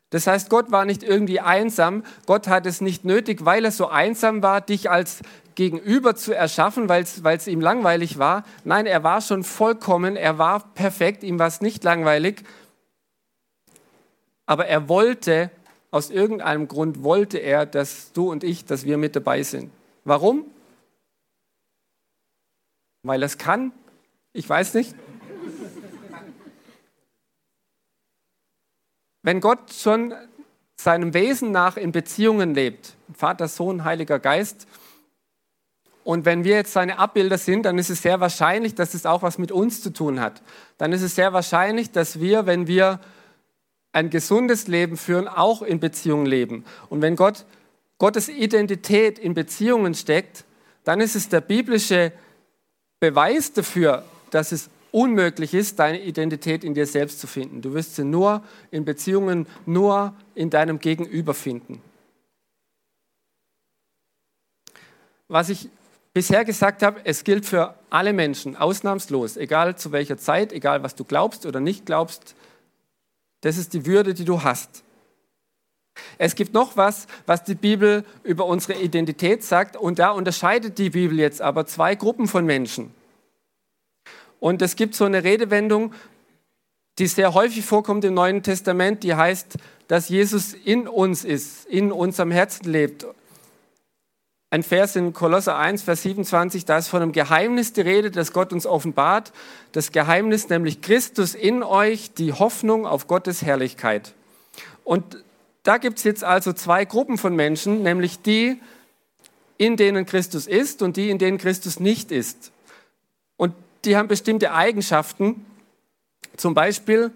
Das 0.10 0.28
heißt, 0.28 0.50
Gott 0.50 0.72
war 0.72 0.86
nicht 0.86 1.02
irgendwie 1.02 1.40
einsam. 1.40 2.04
Gott 2.26 2.48
hat 2.48 2.66
es 2.66 2.82
nicht 2.82 3.06
nötig, 3.06 3.46
weil 3.46 3.66
er 3.66 3.72
so 3.72 3.88
einsam 3.88 4.44
war, 4.44 4.62
dich 4.62 4.90
als 4.92 5.22
Gegenüber 5.56 6.16
zu 6.16 6.34
erschaffen, 6.36 6.90
weil 6.90 7.04
es 7.04 7.48
ihm 7.48 7.62
langweilig 7.62 8.20
war. 8.20 8.44
Nein, 8.64 8.86
er 8.86 9.04
war 9.04 9.22
schon 9.22 9.44
vollkommen, 9.44 10.16
er 10.16 10.38
war 10.38 10.74
perfekt, 10.74 11.24
ihm 11.24 11.40
war 11.40 11.48
es 11.48 11.62
nicht 11.62 11.84
langweilig. 11.84 12.44
Aber 14.46 14.68
er 14.68 14.90
wollte, 14.90 15.50
aus 15.92 16.10
irgendeinem 16.10 16.68
Grund 16.68 17.04
wollte 17.04 17.38
er, 17.38 17.66
dass 17.66 18.12
du 18.12 18.30
und 18.30 18.44
ich, 18.44 18.66
dass 18.66 18.86
wir 18.86 18.98
mit 18.98 19.16
dabei 19.16 19.44
sind. 19.44 19.72
Warum? 20.04 20.46
Weil 23.04 23.24
er 23.24 23.28
es 23.28 23.38
kann? 23.38 23.72
Ich 24.34 24.48
weiß 24.48 24.74
nicht. 24.74 24.96
Wenn 29.24 29.42
Gott 29.42 29.74
schon 29.74 30.14
seinem 30.76 31.14
Wesen 31.14 31.52
nach 31.52 31.78
in 31.78 31.92
Beziehungen 31.92 32.54
lebt, 32.54 32.94
Vater, 33.14 33.48
Sohn, 33.48 33.84
Heiliger 33.84 34.20
Geist, 34.20 34.68
und 36.06 36.24
wenn 36.24 36.44
wir 36.44 36.54
jetzt 36.54 36.72
seine 36.72 37.00
Abbilder 37.00 37.40
sind, 37.40 37.66
dann 37.66 37.80
ist 37.80 37.90
es 37.90 38.04
sehr 38.04 38.20
wahrscheinlich, 38.20 38.76
dass 38.76 38.94
es 38.94 39.08
auch 39.08 39.24
was 39.24 39.40
mit 39.40 39.52
uns 39.52 39.82
zu 39.82 39.90
tun 39.92 40.20
hat. 40.20 40.44
Dann 40.78 40.94
ist 40.94 41.02
es 41.02 41.16
sehr 41.16 41.34
wahrscheinlich, 41.34 41.92
dass 41.92 42.20
wir, 42.20 42.46
wenn 42.46 42.68
wir 42.68 43.00
ein 43.92 44.12
gesundes 44.12 44.68
Leben 44.68 44.98
führen, 44.98 45.28
auch 45.28 45.64
in 45.64 45.80
Beziehungen 45.80 46.28
leben. 46.28 46.64
Und 46.90 47.02
wenn 47.02 47.16
Gott 47.16 47.46
Gottes 47.98 48.30
Identität 48.30 49.18
in 49.18 49.34
Beziehungen 49.34 49.96
steckt, 49.96 50.46
dann 50.84 51.02
ist 51.02 51.16
es 51.16 51.28
der 51.28 51.42
biblische 51.42 52.12
Beweis 53.00 53.54
dafür, 53.54 54.06
dass 54.30 54.52
es 54.52 54.70
unmöglich 54.92 55.56
ist, 55.56 55.80
deine 55.80 56.04
Identität 56.04 56.64
in 56.64 56.76
dir 56.76 56.86
selbst 56.86 57.20
zu 57.20 57.26
finden. 57.26 57.64
Du 57.64 57.74
wirst 57.74 57.96
sie 57.96 58.06
nur 58.06 58.44
in 58.70 58.86
Beziehungen, 58.86 59.48
nur 59.66 60.14
in 60.36 60.52
deinem 60.52 60.78
Gegenüber 60.78 61.34
finden. 61.34 61.82
Was 65.28 65.50
ich 65.50 65.70
bisher 66.16 66.46
gesagt 66.46 66.82
habe, 66.82 67.02
es 67.04 67.26
gilt 67.26 67.46
für 67.46 67.76
alle 67.90 68.14
Menschen, 68.14 68.56
ausnahmslos, 68.56 69.36
egal 69.36 69.78
zu 69.78 69.92
welcher 69.92 70.18
Zeit, 70.18 70.54
egal 70.54 70.82
was 70.82 70.96
du 70.96 71.04
glaubst 71.04 71.46
oder 71.46 71.60
nicht 71.60 71.86
glaubst, 71.86 72.36
das 73.42 73.58
ist 73.58 73.74
die 73.74 73.86
Würde, 73.86 74.14
die 74.14 74.24
du 74.24 74.42
hast. 74.42 74.84
Es 76.18 76.36
gibt 76.36 76.54
noch 76.54 76.78
was, 76.78 77.08
was 77.26 77.44
die 77.44 77.54
Bibel 77.54 78.06
über 78.24 78.46
unsere 78.46 78.80
Identität 78.80 79.44
sagt, 79.44 79.76
und 79.76 80.00
da 80.00 80.12
unterscheidet 80.12 80.78
die 80.78 80.92
Bibel 80.92 81.20
jetzt 81.20 81.42
aber 81.42 81.66
zwei 81.66 81.96
Gruppen 81.96 82.28
von 82.28 82.46
Menschen. 82.46 82.94
Und 84.40 84.62
es 84.62 84.78
gibt 84.78 84.96
so 84.96 85.04
eine 85.04 85.26
Redewendung, 85.26 85.94
die 86.98 87.08
sehr 87.08 87.34
häufig 87.34 87.66
vorkommt 87.66 88.06
im 88.06 88.14
Neuen 88.14 88.42
Testament, 88.42 89.04
die 89.04 89.16
heißt, 89.16 89.58
dass 89.90 90.08
Jesus 90.08 90.54
in 90.54 90.88
uns 90.88 91.26
ist, 91.26 91.66
in 91.66 91.92
unserem 91.92 92.32
Herzen 92.32 92.72
lebt. 92.72 93.06
Ein 94.56 94.64
Vers 94.64 94.96
in 94.96 95.12
Kolosser 95.12 95.58
1, 95.58 95.82
Vers 95.82 96.04
27, 96.04 96.64
da 96.64 96.78
ist 96.78 96.88
von 96.88 97.02
einem 97.02 97.12
Geheimnis 97.12 97.74
die 97.74 97.82
Rede, 97.82 98.10
das 98.10 98.32
Gott 98.32 98.54
uns 98.54 98.66
offenbart. 98.66 99.34
Das 99.74 99.92
Geheimnis, 99.92 100.48
nämlich 100.48 100.80
Christus 100.80 101.36
in 101.36 101.62
euch, 101.62 102.14
die 102.14 102.32
Hoffnung 102.32 102.88
auf 102.88 103.10
Gottes 103.10 103.42
Herrlichkeit. 103.42 104.14
Und 104.86 105.22
da 105.64 105.78
gibt 105.78 105.98
es 105.98 106.06
jetzt 106.06 106.24
also 106.24 106.54
zwei 106.54 106.86
Gruppen 106.86 107.18
von 107.18 107.36
Menschen, 107.36 107.84
nämlich 107.84 108.22
die, 108.22 108.62
in 109.58 109.76
denen 109.76 110.06
Christus 110.06 110.48
ist 110.48 110.82
und 110.82 110.96
die, 110.96 111.10
in 111.10 111.18
denen 111.18 111.38
Christus 111.38 111.82
nicht 111.82 112.14
ist. 112.14 112.54
Und 113.36 113.54
die 113.84 113.98
haben 113.98 114.08
bestimmte 114.08 114.54
Eigenschaften. 114.54 115.46
Zum 116.38 116.54
Beispiel, 116.54 117.12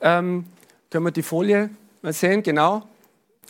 ähm, 0.00 0.44
können 0.90 1.04
wir 1.04 1.12
die 1.12 1.22
Folie 1.22 1.70
mal 2.02 2.12
sehen, 2.12 2.42
genau. 2.42 2.82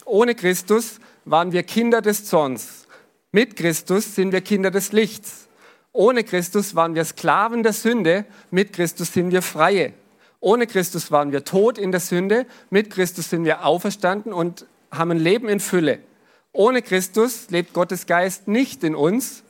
Ohne 0.04 0.34
Christus 0.34 1.00
waren 1.24 1.52
wir 1.52 1.62
Kinder 1.62 2.02
des 2.02 2.26
Zorns. 2.26 2.79
Mit 3.32 3.56
Christus 3.56 4.14
sind 4.14 4.32
wir 4.32 4.40
Kinder 4.40 4.70
des 4.70 4.92
Lichts. 4.92 5.48
Ohne 5.92 6.24
Christus 6.24 6.74
waren 6.74 6.94
wir 6.94 7.04
Sklaven 7.04 7.62
der 7.62 7.72
Sünde. 7.72 8.24
Mit 8.50 8.72
Christus 8.72 9.12
sind 9.12 9.30
wir 9.30 9.42
Freie. 9.42 9.92
Ohne 10.40 10.66
Christus 10.66 11.10
waren 11.10 11.32
wir 11.32 11.44
tot 11.44 11.76
in 11.76 11.92
der 11.92 12.00
Sünde, 12.00 12.46
mit 12.70 12.90
Christus 12.90 13.28
sind 13.28 13.44
wir 13.44 13.66
auferstanden 13.66 14.32
und 14.32 14.66
haben 14.90 15.10
ein 15.10 15.18
Leben 15.18 15.48
in 15.48 15.60
Fülle. 15.60 16.00
Ohne 16.52 16.80
Christus 16.80 17.50
lebt 17.50 17.74
Gottes 17.74 18.06
Geist 18.06 18.48
nicht 18.48 18.82
in 18.82 18.94
uns, 18.94 19.42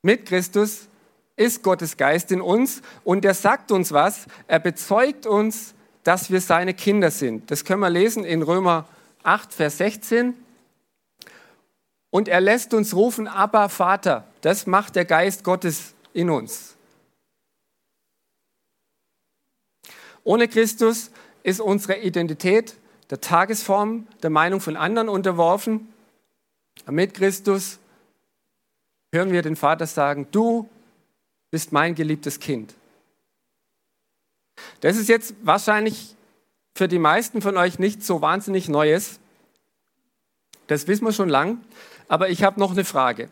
mit 0.00 0.26
Christus 0.26 0.88
ist 1.36 1.62
Gottes 1.62 1.98
Geist 1.98 2.32
in 2.32 2.40
uns 2.40 2.80
und 3.04 3.24
er 3.24 3.34
sagt 3.34 3.70
uns 3.70 3.92
was, 3.92 4.26
er 4.48 4.58
bezeugt 4.58 5.26
uns, 5.26 5.74
dass 6.02 6.30
wir 6.30 6.40
seine 6.40 6.74
Kinder 6.74 7.10
sind. 7.10 7.50
Das 7.50 7.64
können 7.64 7.80
wir 7.80 7.90
lesen 7.90 8.24
in 8.24 8.42
Römer 8.42 8.88
8, 9.22 9.52
Vers 9.52 9.78
16. 9.78 10.34
Und 12.12 12.28
er 12.28 12.42
lässt 12.42 12.74
uns 12.74 12.94
rufen, 12.94 13.26
Abba, 13.26 13.70
Vater. 13.70 14.28
Das 14.42 14.66
macht 14.66 14.96
der 14.96 15.06
Geist 15.06 15.44
Gottes 15.44 15.94
in 16.12 16.28
uns. 16.28 16.76
Ohne 20.22 20.46
Christus 20.46 21.10
ist 21.42 21.58
unsere 21.60 22.00
Identität 22.00 22.76
der 23.08 23.22
Tagesform, 23.22 24.06
der 24.22 24.28
Meinung 24.28 24.60
von 24.60 24.76
anderen 24.76 25.08
unterworfen. 25.08 25.90
Mit 26.86 27.14
Christus 27.14 27.78
hören 29.10 29.32
wir 29.32 29.40
den 29.40 29.56
Vater 29.56 29.86
sagen, 29.86 30.28
du 30.32 30.68
bist 31.50 31.72
mein 31.72 31.94
geliebtes 31.94 32.40
Kind. 32.40 32.74
Das 34.80 34.98
ist 34.98 35.08
jetzt 35.08 35.34
wahrscheinlich 35.42 36.14
für 36.76 36.88
die 36.88 36.98
meisten 36.98 37.40
von 37.40 37.56
euch 37.56 37.78
nicht 37.78 38.04
so 38.04 38.20
wahnsinnig 38.20 38.68
Neues. 38.68 39.18
Das 40.66 40.86
wissen 40.86 41.04
wir 41.06 41.12
schon 41.12 41.30
lang. 41.30 41.58
Aber 42.12 42.28
ich 42.28 42.42
habe 42.42 42.60
noch 42.60 42.72
eine 42.72 42.84
Frage. 42.84 43.30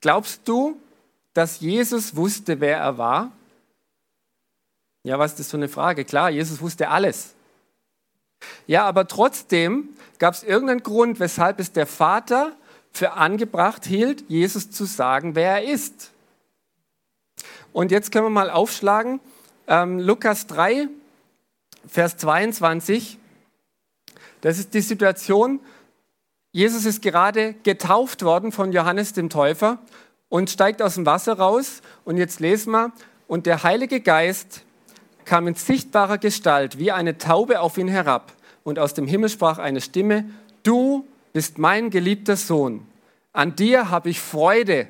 Glaubst 0.00 0.48
du, 0.48 0.80
dass 1.34 1.60
Jesus 1.60 2.16
wusste, 2.16 2.60
wer 2.60 2.78
er 2.78 2.96
war? 2.96 3.30
Ja, 5.02 5.18
was 5.18 5.32
ist 5.32 5.40
das 5.40 5.50
für 5.50 5.58
eine 5.58 5.68
Frage? 5.68 6.06
Klar, 6.06 6.30
Jesus 6.30 6.62
wusste 6.62 6.88
alles. 6.88 7.34
Ja, 8.66 8.86
aber 8.86 9.06
trotzdem 9.06 9.90
gab 10.18 10.32
es 10.32 10.44
irgendeinen 10.44 10.82
Grund, 10.82 11.20
weshalb 11.20 11.60
es 11.60 11.70
der 11.70 11.86
Vater 11.86 12.56
für 12.90 13.12
angebracht 13.12 13.84
hielt, 13.84 14.24
Jesus 14.30 14.70
zu 14.70 14.86
sagen, 14.86 15.34
wer 15.34 15.60
er 15.60 15.70
ist. 15.70 16.12
Und 17.74 17.90
jetzt 17.90 18.12
können 18.12 18.24
wir 18.24 18.30
mal 18.30 18.48
aufschlagen, 18.48 19.20
ähm, 19.66 19.98
Lukas 19.98 20.46
3, 20.46 20.88
Vers 21.86 22.16
22. 22.16 23.18
Das 24.40 24.58
ist 24.58 24.72
die 24.72 24.80
Situation, 24.80 25.60
Jesus 26.58 26.86
ist 26.86 27.02
gerade 27.02 27.54
getauft 27.62 28.24
worden 28.24 28.50
von 28.50 28.72
Johannes 28.72 29.12
dem 29.12 29.30
Täufer 29.30 29.78
und 30.28 30.50
steigt 30.50 30.82
aus 30.82 30.96
dem 30.96 31.06
Wasser 31.06 31.38
raus. 31.38 31.82
Und 32.04 32.16
jetzt 32.16 32.40
lesen 32.40 32.72
wir, 32.72 32.90
und 33.28 33.46
der 33.46 33.62
Heilige 33.62 34.00
Geist 34.00 34.64
kam 35.24 35.46
in 35.46 35.54
sichtbarer 35.54 36.18
Gestalt 36.18 36.76
wie 36.80 36.90
eine 36.90 37.16
Taube 37.16 37.60
auf 37.60 37.78
ihn 37.78 37.86
herab. 37.86 38.32
Und 38.64 38.80
aus 38.80 38.92
dem 38.92 39.06
Himmel 39.06 39.28
sprach 39.28 39.58
eine 39.58 39.80
Stimme, 39.80 40.28
du 40.64 41.06
bist 41.32 41.58
mein 41.58 41.90
geliebter 41.90 42.34
Sohn. 42.34 42.84
An 43.32 43.54
dir 43.54 43.90
habe 43.90 44.10
ich 44.10 44.18
Freude. 44.18 44.88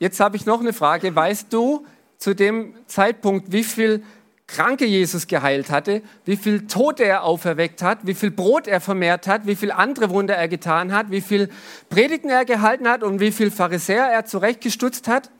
Jetzt 0.00 0.18
habe 0.18 0.34
ich 0.34 0.44
noch 0.44 0.58
eine 0.58 0.72
Frage. 0.72 1.14
Weißt 1.14 1.52
du 1.52 1.86
zu 2.18 2.34
dem 2.34 2.74
Zeitpunkt, 2.88 3.52
wie 3.52 3.62
viel 3.62 4.02
Kranke 4.46 4.86
Jesus 4.86 5.26
geheilt 5.26 5.70
hatte, 5.70 6.02
wie 6.24 6.36
viel 6.36 6.66
Tote 6.66 7.04
er 7.04 7.24
auferweckt 7.24 7.82
hat, 7.82 8.06
wie 8.06 8.14
viel 8.14 8.30
Brot 8.30 8.68
er 8.68 8.80
vermehrt 8.80 9.26
hat, 9.26 9.46
wie 9.46 9.56
viel 9.56 9.72
andere 9.72 10.10
Wunder 10.10 10.36
er 10.36 10.48
getan 10.48 10.92
hat, 10.92 11.10
wie 11.10 11.20
viel 11.20 11.50
Predigten 11.88 12.30
er 12.30 12.44
gehalten 12.44 12.88
hat 12.88 13.02
und 13.02 13.18
wie 13.18 13.32
viel 13.32 13.50
Pharisäer 13.50 14.06
er 14.06 14.24
zurechtgestutzt 14.24 15.08
hat? 15.08 15.30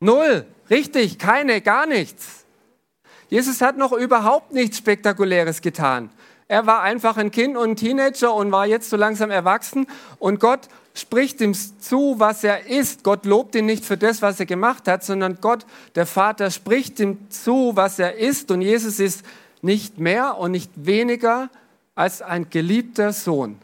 Null. 0.00 0.46
Richtig, 0.68 1.18
keine, 1.18 1.60
gar 1.60 1.86
nichts. 1.86 2.44
Jesus 3.28 3.60
hat 3.60 3.76
noch 3.76 3.92
überhaupt 3.92 4.52
nichts 4.52 4.78
Spektakuläres 4.78 5.62
getan. 5.62 6.10
Er 6.48 6.66
war 6.66 6.82
einfach 6.82 7.16
ein 7.16 7.30
Kind 7.30 7.56
und 7.56 7.70
ein 7.70 7.76
Teenager 7.76 8.34
und 8.34 8.50
war 8.50 8.66
jetzt 8.66 8.90
so 8.90 8.96
langsam 8.96 9.30
erwachsen 9.30 9.86
und 10.18 10.40
Gott 10.40 10.68
spricht 10.94 11.40
ihm 11.40 11.54
zu, 11.54 12.16
was 12.18 12.44
er 12.44 12.66
ist. 12.66 13.04
Gott 13.04 13.24
lobt 13.24 13.54
ihn 13.54 13.66
nicht 13.66 13.84
für 13.84 13.96
das, 13.96 14.22
was 14.22 14.40
er 14.40 14.46
gemacht 14.46 14.88
hat, 14.88 15.04
sondern 15.04 15.38
Gott, 15.40 15.66
der 15.94 16.06
Vater, 16.06 16.50
spricht 16.50 17.00
ihm 17.00 17.30
zu, 17.30 17.72
was 17.74 17.98
er 17.98 18.16
ist. 18.16 18.50
Und 18.50 18.62
Jesus 18.62 18.98
ist 18.98 19.24
nicht 19.62 19.98
mehr 19.98 20.38
und 20.38 20.52
nicht 20.52 20.70
weniger 20.74 21.50
als 21.94 22.22
ein 22.22 22.50
geliebter 22.50 23.12
Sohn. 23.12 23.58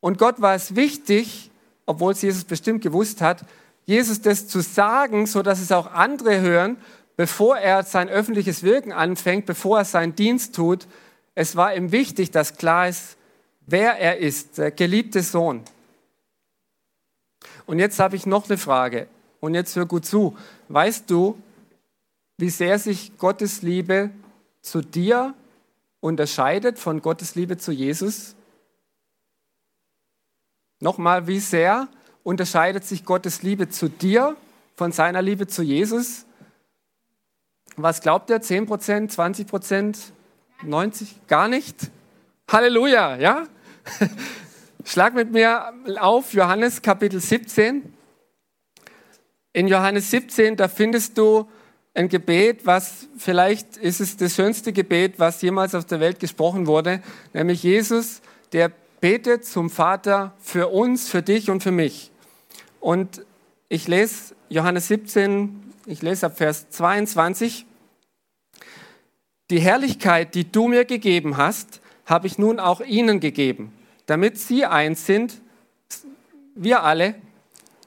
Und 0.00 0.18
Gott 0.18 0.40
war 0.40 0.54
es 0.54 0.76
wichtig, 0.76 1.50
obwohl 1.86 2.12
es 2.12 2.22
Jesus 2.22 2.44
bestimmt 2.44 2.82
gewusst 2.82 3.20
hat, 3.20 3.44
Jesus 3.84 4.20
das 4.20 4.48
zu 4.48 4.60
sagen, 4.60 5.26
so 5.26 5.42
dass 5.42 5.60
es 5.60 5.72
auch 5.72 5.92
andere 5.92 6.40
hören, 6.40 6.76
bevor 7.16 7.56
er 7.56 7.84
sein 7.84 8.08
öffentliches 8.08 8.62
Wirken 8.62 8.92
anfängt, 8.92 9.46
bevor 9.46 9.78
er 9.78 9.84
seinen 9.84 10.14
Dienst 10.14 10.54
tut. 10.54 10.86
Es 11.34 11.56
war 11.56 11.74
ihm 11.74 11.92
wichtig, 11.92 12.30
dass 12.30 12.56
klar 12.56 12.88
ist, 12.88 13.16
wer 13.66 13.98
er 13.98 14.18
ist, 14.18 14.58
der 14.58 14.70
geliebte 14.70 15.22
Sohn. 15.22 15.62
Und 17.66 17.78
jetzt 17.78 17.98
habe 17.98 18.16
ich 18.16 18.26
noch 18.26 18.48
eine 18.48 18.58
Frage. 18.58 19.08
Und 19.40 19.54
jetzt 19.54 19.76
hör 19.76 19.86
gut 19.86 20.06
zu. 20.06 20.36
Weißt 20.68 21.10
du, 21.10 21.40
wie 22.38 22.50
sehr 22.50 22.78
sich 22.78 23.18
Gottes 23.18 23.62
Liebe 23.62 24.10
zu 24.62 24.80
dir 24.80 25.34
unterscheidet 26.00 26.78
von 26.78 27.02
Gottes 27.02 27.34
Liebe 27.34 27.56
zu 27.56 27.72
Jesus? 27.72 28.34
Nochmal, 30.80 31.26
wie 31.26 31.40
sehr 31.40 31.88
unterscheidet 32.22 32.84
sich 32.84 33.04
Gottes 33.04 33.42
Liebe 33.42 33.68
zu 33.68 33.88
dir 33.88 34.36
von 34.74 34.92
seiner 34.92 35.22
Liebe 35.22 35.46
zu 35.46 35.62
Jesus? 35.62 36.26
Was 37.76 38.00
glaubt 38.00 38.30
ihr? 38.30 38.40
10 38.40 38.66
Prozent, 38.66 39.12
20 39.12 39.46
Prozent, 39.46 40.12
90? 40.62 41.26
Gar 41.26 41.48
nicht? 41.48 41.90
Halleluja, 42.50 43.16
ja? 43.16 43.44
Schlag 44.88 45.14
mit 45.14 45.32
mir 45.32 45.72
auf 45.98 46.32
Johannes 46.32 46.80
Kapitel 46.80 47.18
17. 47.18 47.92
In 49.52 49.66
Johannes 49.66 50.12
17, 50.12 50.54
da 50.56 50.68
findest 50.68 51.18
du 51.18 51.48
ein 51.92 52.08
Gebet, 52.08 52.66
was 52.66 53.08
vielleicht 53.18 53.78
ist 53.78 54.00
es 54.00 54.16
das 54.16 54.36
schönste 54.36 54.72
Gebet, 54.72 55.14
was 55.18 55.42
jemals 55.42 55.74
auf 55.74 55.86
der 55.86 55.98
Welt 55.98 56.20
gesprochen 56.20 56.68
wurde, 56.68 57.02
nämlich 57.32 57.64
Jesus, 57.64 58.22
der 58.52 58.70
betet 59.00 59.44
zum 59.44 59.70
Vater 59.70 60.36
für 60.38 60.68
uns, 60.68 61.08
für 61.08 61.20
dich 61.20 61.50
und 61.50 61.64
für 61.64 61.72
mich. 61.72 62.12
Und 62.78 63.26
ich 63.68 63.88
lese 63.88 64.36
Johannes 64.50 64.86
17, 64.86 65.72
ich 65.86 66.00
lese 66.00 66.26
ab 66.26 66.38
Vers 66.38 66.70
22. 66.70 67.66
Die 69.50 69.58
Herrlichkeit, 69.58 70.36
die 70.36 70.52
du 70.52 70.68
mir 70.68 70.84
gegeben 70.84 71.38
hast, 71.38 71.80
habe 72.04 72.28
ich 72.28 72.38
nun 72.38 72.60
auch 72.60 72.80
ihnen 72.80 73.18
gegeben 73.18 73.72
damit 74.06 74.38
sie 74.38 74.64
eins 74.64 75.06
sind, 75.06 75.40
wir 76.54 76.82
alle, 76.82 77.14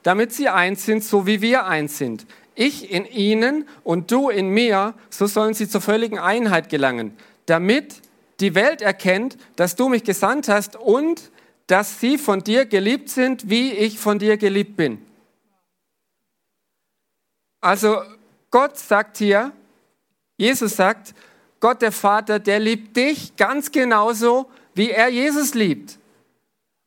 damit 0.04 0.32
sie 0.34 0.50
eins 0.50 0.86
sind, 0.86 1.04
so 1.04 1.26
wie 1.26 1.42
wir 1.42 1.66
eins 1.66 1.98
sind. 1.98 2.26
Ich 2.56 2.92
in 2.92 3.06
ihnen 3.06 3.68
und 3.84 4.12
du 4.12 4.30
in 4.30 4.50
mir, 4.50 4.94
so 5.10 5.28
sollen 5.28 5.54
sie 5.54 5.68
zur 5.68 5.82
völligen 5.82 6.20
Einheit 6.20 6.70
gelangen, 6.70 7.18
damit 7.46 8.02
die 8.40 8.56
Welt 8.56 8.82
erkennt, 8.82 9.38
dass 9.56 9.76
du 9.76 9.90
mich 9.90 10.04
gesandt 10.04 10.48
hast 10.48 10.76
und 10.76 11.32
dass 11.68 12.00
sie 12.00 12.18
von 12.18 12.44
dir 12.44 12.66
geliebt 12.66 13.10
sind, 13.10 13.50
wie 13.50 13.72
ich 13.72 14.00
von 14.00 14.20
dir 14.20 14.38
geliebt 14.38 14.76
bin. 14.76 15.06
Also 17.62 18.02
Gott 18.52 18.78
sagt 18.78 19.18
hier, 19.18 19.52
Jesus 20.38 20.76
sagt, 20.76 21.14
Gott 21.60 21.82
der 21.82 21.92
Vater, 21.92 22.40
der 22.40 22.60
liebt 22.60 22.96
dich 22.96 23.36
ganz 23.36 23.72
genauso, 23.72 24.50
wie 24.74 24.92
er 24.92 25.10
Jesus 25.10 25.54
liebt. 25.54 26.00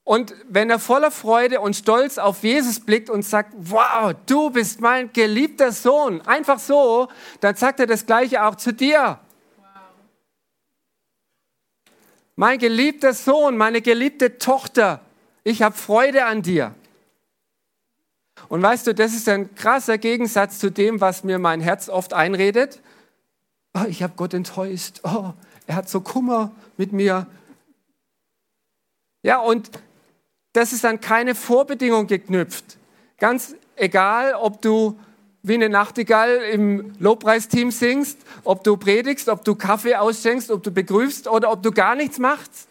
Und 0.04 0.34
wenn 0.48 0.68
er 0.68 0.80
voller 0.80 1.12
Freude 1.12 1.60
und 1.60 1.76
Stolz 1.76 2.18
auf 2.18 2.42
Jesus 2.42 2.80
blickt 2.80 3.08
und 3.08 3.24
sagt, 3.24 3.52
wow, 3.54 4.14
du 4.26 4.50
bist 4.50 4.80
mein 4.80 5.12
geliebter 5.12 5.70
Sohn, 5.70 6.20
einfach 6.22 6.58
so, 6.58 7.08
dann 7.40 7.54
sagt 7.54 7.78
er 7.78 7.86
das 7.86 8.04
gleiche 8.04 8.44
auch 8.44 8.56
zu 8.56 8.72
dir. 8.72 9.20
Mein 12.34 12.58
geliebter 12.58 13.14
Sohn, 13.14 13.56
meine 13.56 13.80
geliebte 13.80 14.38
Tochter, 14.38 15.00
ich 15.44 15.62
habe 15.62 15.76
Freude 15.76 16.24
an 16.24 16.42
dir. 16.42 16.74
Und 18.48 18.62
weißt 18.62 18.86
du, 18.88 18.94
das 18.94 19.14
ist 19.14 19.28
ein 19.28 19.54
krasser 19.54 19.98
Gegensatz 19.98 20.58
zu 20.58 20.70
dem, 20.70 21.00
was 21.00 21.22
mir 21.22 21.38
mein 21.38 21.60
Herz 21.60 21.88
oft 21.88 22.12
einredet. 22.12 22.80
Oh, 23.74 23.84
ich 23.88 24.02
habe 24.02 24.14
Gott 24.16 24.34
enttäuscht. 24.34 25.00
Oh, 25.04 25.32
er 25.66 25.76
hat 25.76 25.88
so 25.88 26.00
Kummer 26.00 26.50
mit 26.76 26.92
mir. 26.92 27.26
Ja, 29.22 29.38
und 29.38 29.70
das 30.52 30.72
ist 30.72 30.84
an 30.84 31.00
keine 31.00 31.34
Vorbedingung 31.34 32.06
geknüpft. 32.06 32.78
Ganz 33.18 33.54
egal, 33.76 34.34
ob 34.34 34.60
du 34.62 34.98
wie 35.42 35.54
eine 35.54 35.68
Nachtigall 35.68 36.36
im 36.52 36.92
Lobpreisteam 36.98 37.70
singst, 37.70 38.18
ob 38.44 38.62
du 38.62 38.76
predigst, 38.76 39.28
ob 39.28 39.44
du 39.44 39.54
Kaffee 39.54 39.96
ausschenkst, 39.96 40.50
ob 40.50 40.62
du 40.62 40.70
begrüßt 40.70 41.26
oder 41.26 41.50
ob 41.50 41.62
du 41.62 41.72
gar 41.72 41.96
nichts 41.96 42.18
machst. 42.18 42.68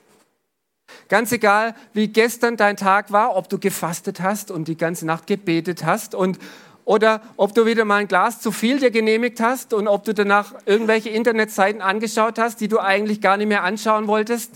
Ganz 1.09 1.31
egal, 1.31 1.75
wie 1.93 2.07
gestern 2.07 2.57
dein 2.57 2.77
Tag 2.77 3.11
war, 3.11 3.35
ob 3.35 3.49
du 3.49 3.59
gefastet 3.59 4.21
hast 4.21 4.51
und 4.51 4.67
die 4.67 4.77
ganze 4.77 5.05
Nacht 5.05 5.27
gebetet 5.27 5.85
hast 5.85 6.15
und 6.15 6.39
oder 6.83 7.21
ob 7.37 7.53
du 7.53 7.65
wieder 7.65 7.85
mal 7.85 7.97
ein 7.97 8.07
Glas 8.07 8.41
zu 8.41 8.51
viel 8.51 8.79
dir 8.79 8.91
genehmigt 8.91 9.39
hast 9.39 9.73
und 9.73 9.87
ob 9.87 10.03
du 10.03 10.13
danach 10.13 10.53
irgendwelche 10.65 11.09
Internetseiten 11.09 11.81
angeschaut 11.81 12.39
hast, 12.39 12.59
die 12.59 12.67
du 12.67 12.79
eigentlich 12.79 13.21
gar 13.21 13.37
nicht 13.37 13.47
mehr 13.47 13.63
anschauen 13.63 14.07
wolltest. 14.07 14.53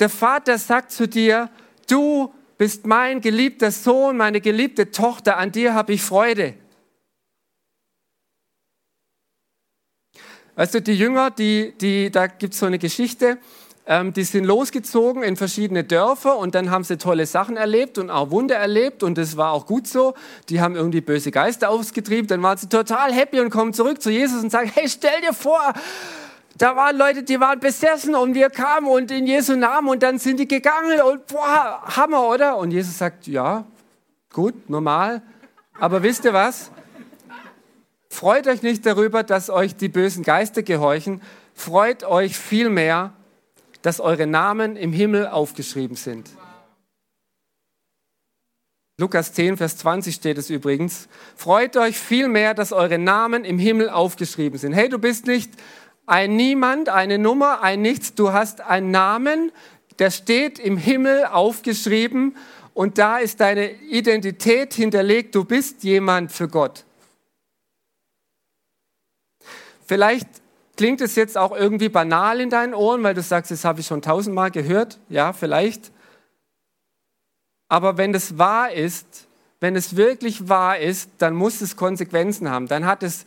Der 0.00 0.08
Vater 0.08 0.58
sagt 0.58 0.90
zu 0.90 1.06
dir, 1.06 1.50
du 1.90 2.32
bist 2.58 2.86
mein 2.86 3.20
geliebter 3.20 3.70
Sohn, 3.70 4.16
meine 4.16 4.40
geliebte 4.40 4.90
Tochter, 4.90 5.36
an 5.36 5.52
dir 5.52 5.74
habe 5.74 5.92
ich 5.92 6.02
Freude. 6.02 6.54
Weißt 10.56 10.74
du, 10.74 10.82
die 10.82 10.96
Jünger, 10.96 11.30
die, 11.30 11.74
die, 11.80 12.10
da 12.10 12.28
gibt 12.28 12.54
es 12.54 12.60
so 12.60 12.66
eine 12.66 12.78
Geschichte, 12.78 13.38
ähm, 13.86 14.12
die 14.12 14.22
sind 14.22 14.44
losgezogen 14.44 15.22
in 15.22 15.36
verschiedene 15.36 15.82
Dörfer 15.84 16.38
und 16.38 16.54
dann 16.54 16.70
haben 16.70 16.84
sie 16.84 16.96
tolle 16.96 17.26
Sachen 17.26 17.56
erlebt 17.56 17.98
und 17.98 18.08
auch 18.08 18.30
Wunder 18.30 18.54
erlebt 18.54 19.02
und 19.02 19.18
das 19.18 19.36
war 19.36 19.52
auch 19.52 19.66
gut 19.66 19.86
so. 19.86 20.14
Die 20.48 20.60
haben 20.60 20.76
irgendwie 20.76 21.00
böse 21.00 21.30
Geister 21.30 21.70
ausgetrieben, 21.70 22.28
dann 22.28 22.42
waren 22.42 22.56
sie 22.56 22.68
total 22.68 23.12
happy 23.12 23.40
und 23.40 23.50
kommen 23.50 23.74
zurück 23.74 24.00
zu 24.00 24.10
Jesus 24.10 24.42
und 24.42 24.50
sagen, 24.50 24.70
hey, 24.72 24.88
stell 24.88 25.20
dir 25.20 25.34
vor, 25.34 25.74
da 26.58 26.76
waren 26.76 26.96
Leute, 26.96 27.22
die 27.22 27.40
waren 27.40 27.58
besessen 27.58 28.14
und 28.14 28.34
wir 28.34 28.48
kamen 28.48 28.86
und 28.86 29.10
in 29.10 29.26
Jesu 29.26 29.56
Namen 29.56 29.88
und 29.88 30.02
dann 30.02 30.18
sind 30.18 30.38
die 30.38 30.46
gegangen 30.46 31.00
und 31.00 31.26
boah, 31.26 31.82
Hammer, 31.96 32.28
oder? 32.28 32.56
Und 32.58 32.70
Jesus 32.70 32.98
sagt, 32.98 33.26
ja, 33.26 33.64
gut, 34.32 34.70
normal. 34.70 35.22
Aber 35.80 36.02
wisst 36.02 36.24
ihr 36.24 36.32
was? 36.32 36.70
Freut 38.08 38.46
euch 38.46 38.62
nicht 38.62 38.86
darüber, 38.86 39.24
dass 39.24 39.50
euch 39.50 39.74
die 39.74 39.88
bösen 39.88 40.22
Geister 40.22 40.62
gehorchen. 40.62 41.20
Freut 41.52 42.04
euch 42.04 42.38
vielmehr, 42.38 43.12
dass 43.82 43.98
eure 43.98 44.26
Namen 44.26 44.76
im 44.76 44.92
Himmel 44.92 45.26
aufgeschrieben 45.26 45.96
sind. 45.96 46.30
Lukas 48.96 49.32
10, 49.32 49.56
Vers 49.56 49.76
20 49.78 50.14
steht 50.14 50.38
es 50.38 50.50
übrigens. 50.50 51.08
Freut 51.34 51.76
euch 51.76 51.98
vielmehr, 51.98 52.54
dass 52.54 52.72
eure 52.72 52.96
Namen 52.96 53.44
im 53.44 53.58
Himmel 53.58 53.90
aufgeschrieben 53.90 54.56
sind. 54.56 54.72
Hey, 54.72 54.88
du 54.88 55.00
bist 55.00 55.26
nicht 55.26 55.50
ein 56.06 56.36
Niemand, 56.36 56.88
eine 56.88 57.18
Nummer, 57.18 57.62
ein 57.62 57.82
Nichts. 57.82 58.14
Du 58.14 58.32
hast 58.32 58.60
einen 58.60 58.90
Namen, 58.90 59.52
der 59.98 60.10
steht 60.10 60.58
im 60.58 60.76
Himmel 60.76 61.24
aufgeschrieben 61.26 62.36
und 62.74 62.98
da 62.98 63.18
ist 63.18 63.40
deine 63.40 63.70
Identität 63.70 64.74
hinterlegt. 64.74 65.34
Du 65.34 65.44
bist 65.44 65.84
jemand 65.84 66.32
für 66.32 66.48
Gott. 66.48 66.84
Vielleicht 69.86 70.28
klingt 70.76 71.00
es 71.00 71.14
jetzt 71.14 71.38
auch 71.38 71.52
irgendwie 71.52 71.88
banal 71.88 72.40
in 72.40 72.50
deinen 72.50 72.74
Ohren, 72.74 73.02
weil 73.02 73.14
du 73.14 73.22
sagst, 73.22 73.50
das 73.50 73.64
habe 73.64 73.80
ich 73.80 73.86
schon 73.86 74.02
tausendmal 74.02 74.50
gehört. 74.50 74.98
Ja, 75.08 75.32
vielleicht. 75.32 75.92
Aber 77.68 77.96
wenn 77.96 78.12
das 78.12 78.38
wahr 78.38 78.72
ist, 78.72 79.28
wenn 79.60 79.76
es 79.76 79.96
wirklich 79.96 80.48
wahr 80.48 80.78
ist, 80.78 81.10
dann 81.18 81.34
muss 81.34 81.60
es 81.60 81.76
Konsequenzen 81.76 82.50
haben. 82.50 82.66
Dann 82.66 82.86
hat 82.86 83.02
es 83.02 83.24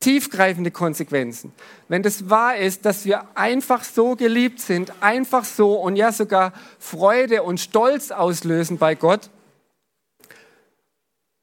tiefgreifende 0.00 0.70
Konsequenzen. 0.70 1.52
Wenn 1.88 2.02
das 2.02 2.28
wahr 2.28 2.56
ist, 2.56 2.84
dass 2.84 3.04
wir 3.04 3.24
einfach 3.34 3.82
so 3.82 4.14
geliebt 4.14 4.60
sind, 4.60 4.92
einfach 5.00 5.44
so 5.44 5.74
und 5.74 5.96
ja 5.96 6.12
sogar 6.12 6.52
Freude 6.78 7.42
und 7.42 7.60
Stolz 7.60 8.10
auslösen 8.10 8.78
bei 8.78 8.94
Gott, 8.94 9.30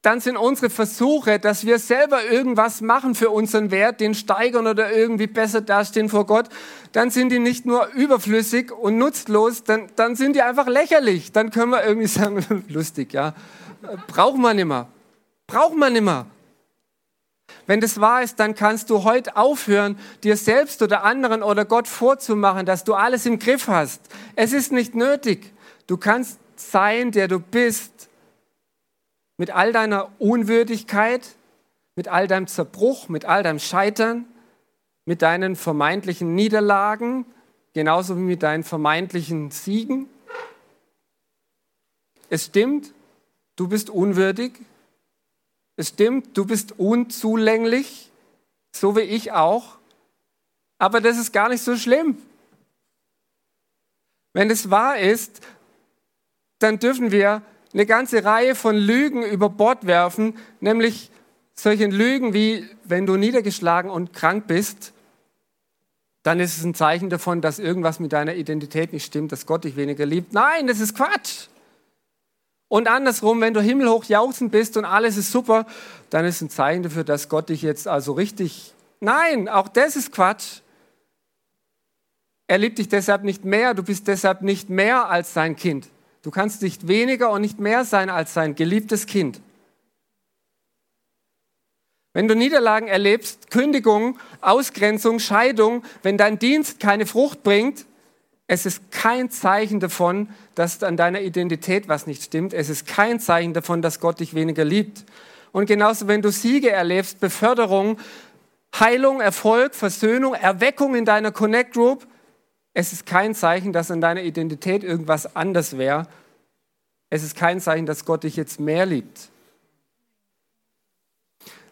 dann 0.04 0.20
sind 0.20 0.36
unsere 0.36 0.70
Versuche, 0.70 1.40
dass 1.40 1.66
wir 1.66 1.80
selber 1.80 2.26
irgendwas 2.26 2.82
machen 2.82 3.16
für 3.16 3.30
unseren 3.30 3.72
Wert, 3.72 4.02
den 4.02 4.14
steigern 4.14 4.68
oder 4.68 4.92
irgendwie 4.92 5.28
besser 5.28 5.62
dastehen 5.62 6.10
vor 6.10 6.26
Gott, 6.26 6.50
dann 6.92 7.10
sind 7.10 7.32
die 7.32 7.40
nicht 7.40 7.66
nur 7.66 7.88
überflüssig 7.94 8.74
und 8.74 8.98
nutzlos, 8.98 9.64
dann, 9.64 9.88
dann 9.96 10.18
sind 10.18 10.36
die 10.36 10.42
einfach 10.42 10.68
lächerlich. 10.68 11.32
Dann 11.32 11.52
können 11.52 11.72
wir 11.72 11.86
irgendwie 11.86 12.08
sagen, 12.08 12.66
lustig, 12.68 13.14
ja. 13.14 13.34
Braucht 14.08 14.38
man 14.38 14.58
nimmer. 14.58 14.90
Braucht 15.48 15.76
man 15.76 15.94
nimmer. 15.94 16.26
Wenn 17.66 17.80
das 17.80 18.00
wahr 18.00 18.24
ist, 18.24 18.40
dann 18.40 18.56
kannst 18.56 18.90
du 18.90 19.04
heute 19.04 19.38
aufhören, 19.38 19.98
dir 20.24 20.38
selbst 20.38 20.82
oder 20.82 21.04
anderen 21.04 21.44
oder 21.44 21.66
Gott 21.66 21.88
vorzumachen, 21.88 22.66
dass 22.66 22.84
du 22.84 22.94
alles 22.94 23.26
im 23.26 23.40
Griff 23.40 23.68
hast. 23.68 24.02
Es 24.36 24.54
ist 24.54 24.72
nicht 24.72 24.96
nötig. 24.96 25.54
Du 25.88 25.98
kannst 25.98 26.40
sein, 26.56 27.12
der 27.12 27.28
du 27.28 27.40
bist 27.40 28.10
mit 29.38 29.52
all 29.52 29.72
deiner 29.72 30.10
Unwürdigkeit, 30.20 31.36
mit 31.96 32.08
all 32.08 32.28
deinem 32.28 32.48
Zerbruch, 32.48 33.10
mit 33.10 33.26
all 33.26 33.44
deinem 33.44 33.60
Scheitern, 33.60 34.26
mit 35.06 35.22
deinen 35.22 35.56
vermeintlichen 35.56 36.36
Niederlagen, 36.36 37.26
genauso 37.74 38.18
wie 38.18 38.22
mit 38.22 38.44
deinen 38.44 38.64
vermeintlichen 38.64 39.52
Siegen. 39.52 40.08
Es 42.30 42.46
stimmt, 42.46 42.94
du 43.56 43.68
bist 43.68 43.90
unwürdig. 43.90 44.54
Es 45.76 45.90
stimmt, 45.90 46.38
du 46.38 46.46
bist 46.46 46.78
unzulänglich, 46.78 48.12
so 48.72 48.96
wie 48.96 49.02
ich 49.02 49.32
auch. 49.32 49.78
Aber 50.78 51.02
das 51.02 51.18
ist 51.18 51.32
gar 51.32 51.50
nicht 51.50 51.64
so 51.64 51.76
schlimm. 51.76 52.18
Wenn 54.34 54.50
es 54.50 54.70
wahr 54.70 54.98
ist, 55.00 55.42
dann 56.60 56.80
dürfen 56.80 57.12
wir 57.12 57.42
eine 57.74 57.86
ganze 57.86 58.24
Reihe 58.24 58.56
von 58.56 58.76
Lügen 58.76 59.24
über 59.24 59.50
Bord 59.50 59.86
werfen, 59.86 60.38
nämlich 60.60 61.12
solchen 61.56 61.92
Lügen 61.92 62.34
wie, 62.34 62.68
wenn 62.84 63.06
du 63.06 63.16
niedergeschlagen 63.16 63.90
und 63.90 64.14
krank 64.14 64.48
bist, 64.48 64.94
dann 66.24 66.40
ist 66.40 66.58
es 66.58 66.64
ein 66.64 66.74
Zeichen 66.74 67.10
davon, 67.10 67.42
dass 67.42 67.60
irgendwas 67.60 68.00
mit 68.00 68.14
deiner 68.14 68.36
Identität 68.36 68.94
nicht 68.94 69.06
stimmt, 69.06 69.32
dass 69.32 69.46
Gott 69.46 69.66
dich 69.66 69.76
weniger 69.76 70.06
liebt. 70.06 70.34
Nein, 70.34 70.68
das 70.68 70.80
ist 70.80 70.96
Quatsch. 70.96 71.48
Und 72.74 72.88
andersrum, 72.88 73.40
wenn 73.40 73.54
du 73.54 73.62
himmelhoch 73.62 74.06
jauchzend 74.06 74.52
bist 74.52 74.78
und 74.78 74.86
alles 74.86 75.16
ist 75.16 75.32
super, 75.32 75.68
dann 76.10 76.26
ist 76.26 76.42
ein 76.42 76.50
Zeichen 76.50 76.82
dafür, 76.82 77.04
dass 77.04 77.30
Gott 77.30 77.50
dich 77.50 77.62
jetzt 77.62 77.88
also 77.88 78.14
richtig... 78.14 78.74
Nein, 79.00 79.48
auch 79.48 79.68
das 79.68 79.96
ist 79.96 80.12
Quatsch. 80.12 80.62
Er 82.48 82.58
liebt 82.58 82.80
dich 82.80 82.90
deshalb 82.90 83.26
nicht 83.26 83.46
mehr, 83.46 83.76
du 83.76 83.84
bist 83.84 84.08
deshalb 84.08 84.42
nicht 84.42 84.72
mehr 84.72 85.08
als 85.08 85.36
sein 85.36 85.56
Kind. 85.56 85.88
Du 86.24 86.32
kannst 86.32 86.64
nicht 86.64 86.88
weniger 86.88 87.30
und 87.30 87.42
nicht 87.42 87.60
mehr 87.60 87.86
sein 87.86 88.10
als 88.10 88.34
sein 88.34 88.56
geliebtes 88.56 89.06
Kind. 89.06 89.40
Wenn 92.14 92.28
du 92.28 92.36
Niederlagen 92.36 92.88
erlebst, 92.88 93.52
Kündigung, 93.52 94.18
Ausgrenzung, 94.42 95.20
Scheidung, 95.20 95.84
wenn 96.02 96.18
dein 96.18 96.40
Dienst 96.40 96.80
keine 96.80 97.06
Frucht 97.06 97.44
bringt, 97.44 97.86
es 98.54 98.68
ist 98.68 98.92
kein 98.92 99.32
Zeichen 99.32 99.80
davon, 99.80 100.30
dass 100.54 100.84
an 100.84 100.96
deiner 100.96 101.22
Identität 101.22 101.88
was 101.88 102.06
nicht 102.06 102.22
stimmt. 102.22 102.54
Es 102.54 102.70
ist 102.70 102.86
kein 102.86 103.20
Zeichen 103.20 103.54
davon, 103.54 103.82
dass 103.82 104.00
Gott 104.00 104.20
dich 104.20 104.36
weniger 104.36 104.64
liebt. 104.64 105.06
Und 105.52 105.66
genauso, 105.66 106.08
wenn 106.08 106.22
du 106.22 106.32
Siege 106.32 106.70
erlebst, 106.70 107.20
Beförderung, 107.20 107.98
Heilung, 108.80 109.22
Erfolg, 109.22 109.74
Versöhnung, 109.74 110.36
Erweckung 110.36 110.94
in 110.94 111.04
deiner 111.04 111.32
Connect 111.32 111.74
Group, 111.74 112.06
es 112.76 112.94
ist 112.94 113.08
kein 113.08 113.34
Zeichen, 113.34 113.74
dass 113.74 113.90
an 113.90 114.02
deiner 114.02 114.22
Identität 114.22 114.84
irgendwas 114.84 115.36
anders 115.36 115.80
wäre. 115.80 116.08
Es 117.10 117.24
ist 117.24 117.36
kein 117.36 117.60
Zeichen, 117.60 117.88
dass 117.88 118.06
Gott 118.06 118.24
dich 118.24 118.36
jetzt 118.36 118.60
mehr 118.60 118.86
liebt. 118.86 119.30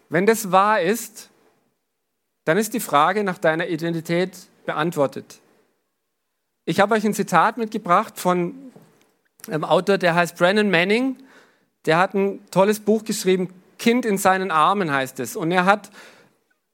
Wenn 0.10 0.26
das 0.26 0.52
wahr 0.52 0.82
ist, 0.82 1.30
dann 2.46 2.58
ist 2.58 2.74
die 2.74 2.80
Frage 2.80 3.24
nach 3.24 3.38
deiner 3.38 3.67
Identität 3.67 4.32
beantwortet. 4.65 5.41
Ich 6.65 6.80
habe 6.80 6.93
euch 6.93 7.06
ein 7.06 7.13
Zitat 7.13 7.58
mitgebracht 7.58 8.19
von 8.19 8.71
einem 9.47 9.63
Autor, 9.63 9.97
der 9.97 10.13
heißt 10.13 10.38
Brennan 10.38 10.69
Manning. 10.69 11.17
Der 11.86 11.97
hat 11.97 12.13
ein 12.13 12.39
tolles 12.52 12.80
Buch 12.80 13.04
geschrieben, 13.04 13.52
Kind 13.80 14.06
in 14.06 14.19
seinen 14.19 14.52
Armen 14.52 14.91
heißt 14.91 15.19
es. 15.19 15.36
Und 15.36 15.52
er 15.52 15.65
hat 15.65 15.89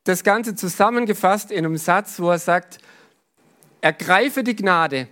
das 0.04 0.26
Ganze 0.26 0.56
zusammengefasst 0.56 1.52
in 1.52 1.66
einem 1.66 1.78
Satz, 1.78 2.20
wo 2.20 2.30
er 2.30 2.40
sagt, 2.40 2.80
Ergreife 3.80 4.44
die 4.44 4.58
Gnade. 4.58 5.08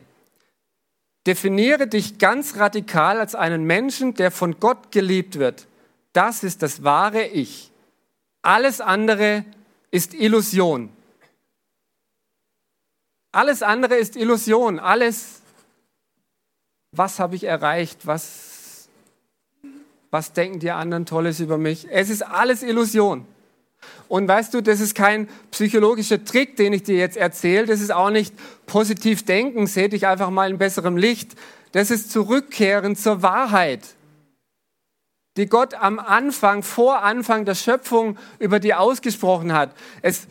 Definiere 1.25 1.87
dich 1.87 2.17
ganz 2.17 2.57
radikal 2.57 3.19
als 3.19 3.33
einen 3.33 3.63
Menschen, 3.63 4.13
der 4.13 4.29
von 4.29 4.59
Gott 4.59 4.91
geliebt 4.91 5.39
wird. 5.39 5.67
Das 6.11 6.43
ist 6.43 6.61
das 6.61 6.83
wahre 6.83 7.25
Ich. 7.27 7.71
Alles 8.41 8.81
andere 8.81 9.45
ist 9.91 10.13
Illusion. 10.13 10.89
Alles 13.35 13.63
andere 13.63 13.95
ist 13.95 14.15
Illusion. 14.15 14.79
Alles, 14.79 15.41
was 16.93 17.19
habe 17.19 17.35
ich 17.35 17.43
erreicht, 17.43 18.07
was, 18.07 18.87
was 20.09 20.31
denken 20.31 20.59
die 20.59 20.71
anderen 20.71 21.05
Tolles 21.05 21.41
über 21.41 21.57
mich. 21.57 21.85
Es 21.91 22.09
ist 22.09 22.21
alles 22.21 22.63
Illusion. 22.63 23.25
Und 24.07 24.25
weißt 24.25 24.53
du, 24.53 24.61
das 24.61 24.79
ist 24.79 24.95
kein 24.95 25.27
psychologischer 25.51 26.23
Trick, 26.23 26.55
den 26.55 26.71
ich 26.71 26.83
dir 26.83 26.95
jetzt 26.95 27.17
erzähle. 27.17 27.65
Das 27.65 27.81
ist 27.81 27.91
auch 27.91 28.09
nicht 28.09 28.33
positiv 28.67 29.25
denken, 29.25 29.67
seh 29.67 29.89
dich 29.89 30.07
einfach 30.07 30.29
mal 30.29 30.49
in 30.49 30.57
besserem 30.57 30.95
Licht. 30.95 31.35
Das 31.73 31.91
ist 31.91 32.13
Zurückkehren 32.13 32.95
zur 32.95 33.21
Wahrheit, 33.21 33.81
die 35.35 35.47
Gott 35.47 35.73
am 35.73 35.99
Anfang, 35.99 36.63
vor 36.63 37.03
Anfang 37.03 37.43
der 37.43 37.55
Schöpfung 37.55 38.17
über 38.39 38.61
die 38.61 38.73
ausgesprochen 38.73 39.51
hat. 39.51 39.75
Es 40.01 40.25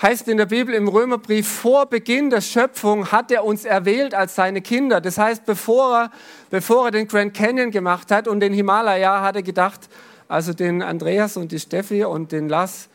heißt 0.00 0.28
in 0.28 0.36
der 0.36 0.46
Bibel 0.46 0.74
im 0.74 0.88
Römerbrief, 0.88 1.48
vor 1.48 1.86
Beginn 1.86 2.30
der 2.30 2.40
Schöpfung 2.40 3.10
hat 3.10 3.30
er 3.30 3.44
uns 3.44 3.64
erwählt 3.64 4.14
als 4.14 4.34
seine 4.34 4.62
Kinder. 4.62 5.00
Das 5.00 5.18
heißt, 5.18 5.44
bevor 5.44 6.02
er, 6.02 6.10
bevor 6.50 6.86
er 6.86 6.90
den 6.92 7.08
Grand 7.08 7.34
Canyon 7.34 7.70
gemacht 7.70 8.10
hat 8.10 8.28
und 8.28 8.40
den 8.40 8.52
Himalaya, 8.52 9.22
hat 9.22 9.36
er 9.36 9.42
gedacht, 9.42 9.88
also 10.28 10.52
den 10.52 10.82
Andreas 10.82 11.36
und 11.36 11.50
die 11.50 11.58
Steffi 11.58 12.04
und 12.04 12.32
den 12.32 12.48
Lass, 12.48 12.88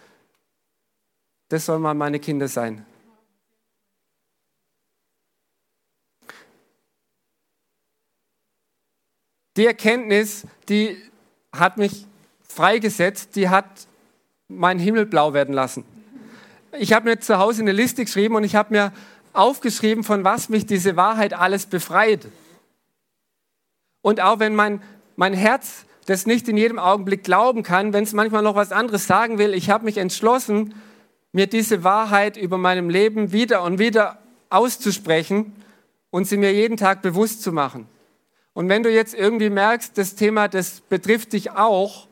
das 1.50 1.66
sollen 1.66 1.82
mal 1.82 1.94
meine 1.94 2.20
Kinder 2.20 2.48
sein. 2.48 2.86
Die 9.56 9.68
Erkenntnis, 9.68 10.48
die 10.68 10.98
hat 11.52 11.78
mich 11.78 12.08
freigesetzt, 12.48 13.36
die 13.36 13.50
hat 13.50 13.88
meinen 14.48 14.80
Himmel 14.80 15.06
blau 15.06 15.34
werden 15.34 15.54
lassen. 15.54 15.93
Ich 16.80 16.92
habe 16.92 17.08
mir 17.08 17.20
zu 17.20 17.38
Hause 17.38 17.62
eine 17.62 17.72
Liste 17.72 18.04
geschrieben 18.04 18.36
und 18.36 18.44
ich 18.44 18.56
habe 18.56 18.74
mir 18.74 18.94
aufgeschrieben, 19.32 20.04
von 20.04 20.24
was 20.24 20.50
mich 20.50 20.66
diese 20.66 20.96
Wahrheit 20.96 21.34
alles 21.34 21.68
befreit. 21.68 22.28
Und 24.02 24.22
auch 24.22 24.40
wenn 24.40 24.56
mein, 24.56 24.82
mein 25.16 25.34
Herz 25.34 25.86
das 26.06 26.26
nicht 26.26 26.48
in 26.50 26.58
jedem 26.58 26.80
Augenblick 26.80 27.24
glauben 27.24 27.62
kann, 27.64 27.94
wenn 27.94 28.04
es 28.04 28.14
manchmal 28.14 28.42
noch 28.42 28.56
was 28.56 28.72
anderes 28.72 29.06
sagen 29.06 29.38
will, 29.38 29.54
ich 29.54 29.70
habe 29.70 29.86
mich 29.86 29.98
entschlossen, 29.98 30.74
mir 31.32 31.48
diese 31.48 31.84
Wahrheit 31.84 32.38
über 32.38 32.58
meinem 32.58 32.90
Leben 32.90 33.32
wieder 33.32 33.62
und 33.64 33.78
wieder 33.78 34.18
auszusprechen 34.50 35.56
und 36.10 36.26
sie 36.26 36.38
mir 36.38 36.54
jeden 36.54 36.78
Tag 36.78 37.02
bewusst 37.02 37.44
zu 37.44 37.52
machen. 37.52 37.88
Und 38.54 38.68
wenn 38.68 38.84
du 38.84 38.92
jetzt 38.92 39.14
irgendwie 39.14 39.50
merkst, 39.50 39.98
das 39.98 40.16
Thema, 40.16 40.48
das 40.48 40.82
betrifft 40.82 41.34
dich 41.34 41.52
auch, 41.52 42.08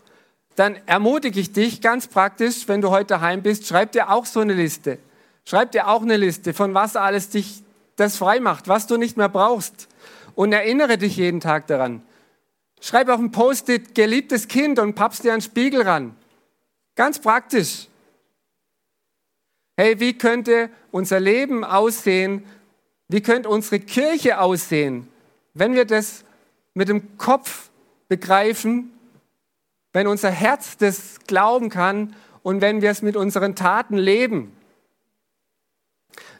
dann 0.55 0.75
ermutige 0.85 1.39
ich 1.39 1.53
dich 1.53 1.81
ganz 1.81 2.07
praktisch, 2.07 2.67
wenn 2.67 2.81
du 2.81 2.89
heute 2.89 3.07
daheim 3.07 3.41
bist, 3.41 3.67
schreib 3.67 3.91
dir 3.91 4.09
auch 4.09 4.25
so 4.25 4.41
eine 4.41 4.53
Liste. 4.53 4.99
Schreib 5.45 5.71
dir 5.71 5.87
auch 5.87 6.01
eine 6.01 6.17
Liste, 6.17 6.53
von 6.53 6.73
was 6.73 6.95
alles 6.95 7.29
dich 7.29 7.63
das 7.95 8.17
frei 8.17 8.39
macht, 8.39 8.67
was 8.67 8.87
du 8.87 8.97
nicht 8.97 9.17
mehr 9.17 9.29
brauchst. 9.29 9.87
Und 10.35 10.53
erinnere 10.53 10.97
dich 10.97 11.17
jeden 11.17 11.39
Tag 11.39 11.67
daran. 11.67 12.03
Schreib 12.79 13.09
auf 13.09 13.19
ein 13.19 13.31
Post-it, 13.31 13.95
geliebtes 13.95 14.47
Kind 14.47 14.79
und 14.79 14.95
pappst 14.95 15.23
dir 15.23 15.33
einen 15.33 15.41
Spiegel 15.41 15.83
ran. 15.83 16.15
Ganz 16.95 17.19
praktisch. 17.19 17.87
Hey, 19.77 19.99
wie 19.99 20.17
könnte 20.17 20.69
unser 20.91 21.19
Leben 21.19 21.63
aussehen? 21.63 22.43
Wie 23.07 23.21
könnte 23.21 23.49
unsere 23.49 23.79
Kirche 23.79 24.39
aussehen, 24.39 25.07
wenn 25.53 25.73
wir 25.73 25.85
das 25.85 26.23
mit 26.73 26.87
dem 26.87 27.17
Kopf 27.17 27.69
begreifen, 28.07 28.91
wenn 29.93 30.07
unser 30.07 30.31
Herz 30.31 30.77
das 30.77 31.19
glauben 31.27 31.69
kann 31.69 32.15
und 32.43 32.61
wenn 32.61 32.81
wir 32.81 32.91
es 32.91 33.01
mit 33.01 33.15
unseren 33.15 33.55
Taten 33.55 33.97
leben? 33.97 34.55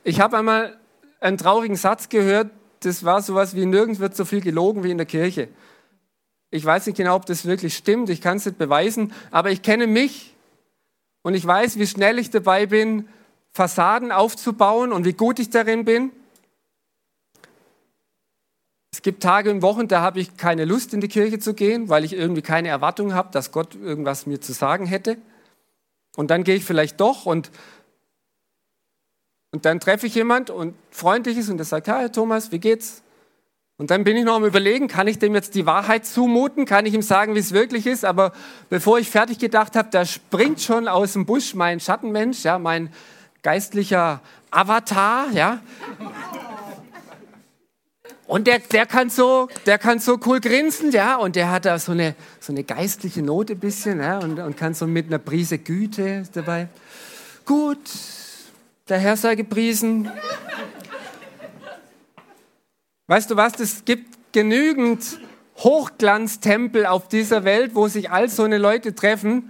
Ich 0.03 0.19
habe 0.19 0.37
einmal 0.37 0.79
einen 1.19 1.37
traurigen 1.37 1.75
Satz 1.75 2.09
gehört, 2.09 2.49
das 2.81 3.03
war 3.03 3.21
sowas 3.21 3.55
wie, 3.55 3.65
nirgends 3.65 3.99
wird 3.99 4.15
so 4.15 4.25
viel 4.25 4.41
gelogen 4.41 4.83
wie 4.83 4.91
in 4.91 4.97
der 4.97 5.05
Kirche. 5.05 5.49
Ich 6.49 6.65
weiß 6.65 6.87
nicht 6.87 6.97
genau, 6.97 7.15
ob 7.15 7.25
das 7.25 7.45
wirklich 7.45 7.77
stimmt, 7.77 8.09
ich 8.09 8.21
kann 8.21 8.37
es 8.37 8.45
nicht 8.45 8.57
beweisen, 8.57 9.13
aber 9.29 9.51
ich 9.51 9.61
kenne 9.61 9.87
mich 9.87 10.35
und 11.21 11.35
ich 11.35 11.45
weiß, 11.45 11.77
wie 11.77 11.87
schnell 11.87 12.19
ich 12.19 12.29
dabei 12.29 12.65
bin, 12.65 13.07
Fassaden 13.53 14.11
aufzubauen 14.11 14.91
und 14.91 15.05
wie 15.05 15.13
gut 15.13 15.39
ich 15.39 15.49
darin 15.49 15.85
bin. 15.85 16.11
Es 18.91 19.01
gibt 19.01 19.23
Tage 19.23 19.49
und 19.51 19.61
Wochen, 19.61 19.87
da 19.87 20.01
habe 20.01 20.19
ich 20.19 20.35
keine 20.35 20.65
Lust, 20.65 20.93
in 20.93 20.99
die 20.99 21.07
Kirche 21.07 21.39
zu 21.39 21.53
gehen, 21.53 21.87
weil 21.87 22.03
ich 22.03 22.13
irgendwie 22.13 22.41
keine 22.41 22.67
Erwartung 22.67 23.13
habe, 23.13 23.29
dass 23.31 23.51
Gott 23.51 23.75
irgendwas 23.75 24.25
mir 24.25 24.41
zu 24.41 24.51
sagen 24.51 24.85
hätte. 24.85 25.17
Und 26.17 26.29
dann 26.29 26.43
gehe 26.43 26.55
ich 26.55 26.65
vielleicht 26.65 26.99
doch 26.99 27.25
und 27.25 27.51
und 29.53 29.65
dann 29.65 29.81
treffe 29.81 30.07
ich 30.07 30.15
jemand 30.15 30.49
und 30.49 30.75
freundliches 30.91 31.49
und 31.49 31.57
der 31.57 31.65
sagt, 31.65 31.89
hi 31.89 32.09
Thomas, 32.09 32.53
wie 32.53 32.59
geht's? 32.59 33.03
Und 33.77 33.91
dann 33.91 34.03
bin 34.03 34.15
ich 34.15 34.23
noch 34.23 34.35
am 34.35 34.45
überlegen, 34.45 34.87
kann 34.87 35.07
ich 35.07 35.19
dem 35.19 35.33
jetzt 35.33 35.55
die 35.55 35.65
Wahrheit 35.65 36.05
zumuten? 36.05 36.65
Kann 36.65 36.85
ich 36.85 36.93
ihm 36.93 37.01
sagen, 37.01 37.35
wie 37.35 37.39
es 37.39 37.51
wirklich 37.51 37.85
ist? 37.85 38.05
Aber 38.05 38.31
bevor 38.69 38.99
ich 38.99 39.09
fertig 39.09 39.39
gedacht 39.39 39.75
habe, 39.75 39.89
da 39.91 40.05
springt 40.05 40.61
schon 40.61 40.87
aus 40.87 41.13
dem 41.13 41.25
Busch 41.25 41.53
mein 41.53 41.79
Schattenmensch, 41.79 42.43
ja, 42.43 42.59
mein 42.59 42.93
geistlicher 43.41 44.21
Avatar, 44.51 45.31
ja. 45.31 45.59
Und 48.31 48.47
der, 48.47 48.59
der, 48.59 48.85
kann 48.85 49.09
so, 49.09 49.49
der 49.65 49.77
kann 49.77 49.99
so 49.99 50.17
cool 50.25 50.39
grinsen, 50.39 50.91
ja, 50.91 51.17
und 51.17 51.35
der 51.35 51.51
hat 51.51 51.65
da 51.65 51.77
so 51.77 51.91
eine, 51.91 52.15
so 52.39 52.53
eine 52.53 52.63
geistliche 52.63 53.21
Note 53.21 53.51
ein 53.51 53.59
bisschen, 53.59 53.99
ja, 53.99 54.19
und, 54.19 54.39
und 54.39 54.55
kann 54.55 54.73
so 54.73 54.87
mit 54.87 55.07
einer 55.07 55.17
Prise 55.17 55.57
Güte 55.57 56.23
dabei. 56.31 56.69
Gut, 57.43 57.81
der 58.87 58.99
Herr 58.99 59.17
sei 59.17 59.35
gepriesen. 59.35 60.09
Weißt 63.07 63.29
du 63.29 63.35
was, 63.35 63.59
es 63.59 63.83
gibt 63.83 64.31
genügend 64.31 65.19
Hochglanztempel 65.57 66.85
auf 66.85 67.09
dieser 67.09 67.43
Welt, 67.43 67.75
wo 67.75 67.89
sich 67.89 68.11
all 68.11 68.29
so 68.29 68.43
eine 68.43 68.59
Leute 68.59 68.95
treffen, 68.95 69.49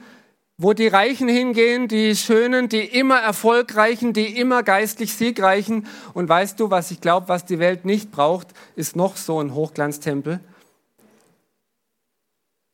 wo 0.62 0.74
die 0.74 0.88
Reichen 0.88 1.28
hingehen, 1.28 1.88
die 1.88 2.16
Schönen, 2.16 2.70
die 2.70 2.84
immer 2.86 3.20
Erfolgreichen, 3.20 4.14
die 4.14 4.38
immer 4.38 4.62
geistlich 4.62 5.16
Siegreichen. 5.16 5.88
Und 6.14 6.30
weißt 6.30 6.60
du, 6.60 6.70
was 6.70 6.92
ich 6.92 7.02
glaube, 7.02 7.30
was 7.30 7.46
die 7.46 7.58
Welt 7.58 7.84
nicht 7.84 8.12
braucht, 8.12 8.50
ist 8.76 8.96
noch 8.96 9.18
so 9.18 9.42
ein 9.42 9.56
Hochglanztempel. 9.56 10.40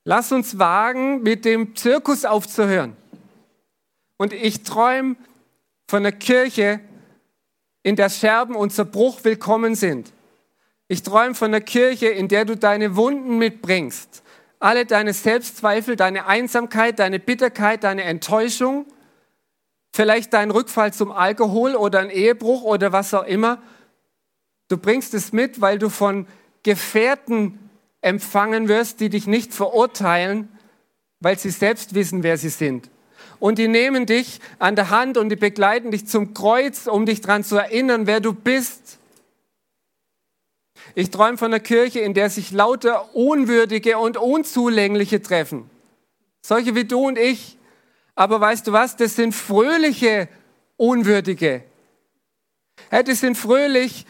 Lass 0.03 0.33
uns 0.33 0.59
wagen, 0.59 1.23
mit 1.23 1.45
dem 1.45 1.77
Zirkus 1.77 2.25
aufzuhören. 2.25 2.97
Und 4.17 4.33
ich 4.33 4.63
träume 4.63 5.15
von 5.89 5.99
einer 5.99 6.11
Kirche, 6.11 6.81
in 7.83 7.95
der 7.95 8.09
Scherben 8.09 8.57
und 8.57 8.73
Zerbruch 8.73 9.23
willkommen 9.23 9.75
sind. 9.75 10.11
Ich 10.89 11.03
träume 11.03 11.35
von 11.35 11.53
einer 11.53 11.61
Kirche, 11.61 12.07
in 12.07 12.27
der 12.27 12.43
du 12.43 12.57
deine 12.57 12.97
Wunden 12.97 13.37
mitbringst, 13.37 14.23
alle 14.59 14.85
deine 14.85 15.13
Selbstzweifel, 15.13 15.95
deine 15.95 16.25
Einsamkeit, 16.25 16.99
deine 16.99 17.19
Bitterkeit, 17.19 17.83
deine 17.83 18.03
Enttäuschung, 18.03 18.85
vielleicht 19.93 20.33
deinen 20.33 20.51
Rückfall 20.51 20.93
zum 20.93 21.11
Alkohol 21.11 21.75
oder 21.75 21.99
ein 21.99 22.09
Ehebruch 22.09 22.63
oder 22.63 22.91
was 22.91 23.13
auch 23.13 23.25
immer. 23.25 23.61
Du 24.67 24.77
bringst 24.77 25.13
es 25.13 25.31
mit, 25.31 25.61
weil 25.61 25.79
du 25.79 25.89
von 25.89 26.27
Gefährten 26.63 27.59
empfangen 28.01 28.67
wirst, 28.67 28.99
die 28.99 29.09
dich 29.09 29.27
nicht 29.27 29.53
verurteilen, 29.53 30.49
weil 31.19 31.37
sie 31.37 31.49
selbst 31.49 31.93
wissen, 31.93 32.23
wer 32.23 32.37
sie 32.37 32.49
sind 32.49 32.89
und 33.39 33.59
die 33.59 33.67
nehmen 33.67 34.05
dich 34.05 34.39
an 34.59 34.75
der 34.75 34.89
Hand 34.89 35.17
und 35.17 35.29
die 35.29 35.35
begleiten 35.35 35.91
dich 35.91 36.07
zum 36.07 36.33
Kreuz, 36.33 36.87
um 36.87 37.05
dich 37.05 37.21
daran 37.21 37.43
zu 37.43 37.57
erinnern, 37.57 38.07
wer 38.07 38.19
du 38.19 38.33
bist. 38.33 38.99
Ich 40.99 41.11
träume 41.11 41.37
von 41.37 41.53
einer 41.53 41.59
Kirche, 41.59 41.99
in 41.99 42.15
der 42.15 42.31
sich 42.31 42.51
lauter 42.51 43.13
Unwürdige 43.15 43.99
und 43.99 44.17
Unzulängliche 44.17 45.21
treffen. 45.21 45.69
Solche 46.41 46.73
wie 46.73 46.85
du 46.85 47.05
und 47.05 47.19
ich. 47.19 47.59
Aber 48.15 48.41
weißt 48.41 48.65
du 48.65 48.71
was? 48.71 48.95
Das 48.95 49.15
sind 49.15 49.35
fröhliche 49.35 50.27
Unwürdige. 50.75 51.63
Ja, 52.91 53.03
die 53.03 53.13
sind 53.13 53.37
fröhlich, 53.37 54.07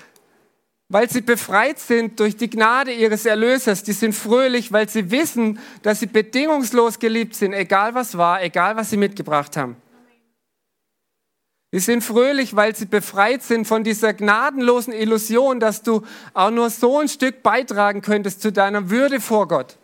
weil 0.87 1.09
sie 1.09 1.19
befreit 1.19 1.77
sind 1.77 2.21
durch 2.21 2.37
die 2.37 2.49
Gnade 2.49 2.93
ihres 2.93 3.25
Erlösers. 3.25 3.83
Die 3.83 3.91
sind 3.91 4.13
fröhlich, 4.13 4.71
weil 4.71 4.87
sie 4.87 5.11
wissen, 5.11 5.59
dass 5.81 5.99
sie 5.99 6.07
bedingungslos 6.07 6.99
geliebt 6.99 7.35
sind, 7.35 7.51
egal 7.51 7.95
was 7.95 8.17
war, 8.17 8.41
egal 8.41 8.77
was 8.77 8.91
sie 8.91 8.97
mitgebracht 8.97 9.57
haben. 9.57 9.75
Die 11.73 11.79
sind 11.79 12.01
fröhlich, 12.01 12.55
weil 12.55 12.75
sie 12.75 12.85
befreit 12.85 13.43
sind 13.43 13.67
von 13.67 13.83
dieser 13.83 14.13
gnadenlosen 14.13 14.93
Illusion, 14.93 15.59
dass 15.59 15.83
du 15.83 16.05
auch 16.33 16.49
nur 16.49 16.69
so 16.69 16.99
ein 16.99 17.09
Stück 17.09 17.43
beitragen 17.43 18.01
könntest 18.01 18.41
zu 18.41 18.51
deiner 18.51 18.89
Würde 18.89 19.19
vor 19.19 19.47
Gott. 19.47 19.77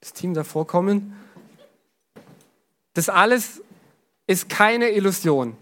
Das 0.00 0.12
Team 0.12 0.34
davor 0.34 0.66
kommen. 0.66 1.16
Das 2.94 3.08
alles 3.08 3.62
ist 4.26 4.48
keine 4.48 4.90
Illusion. 4.90 5.56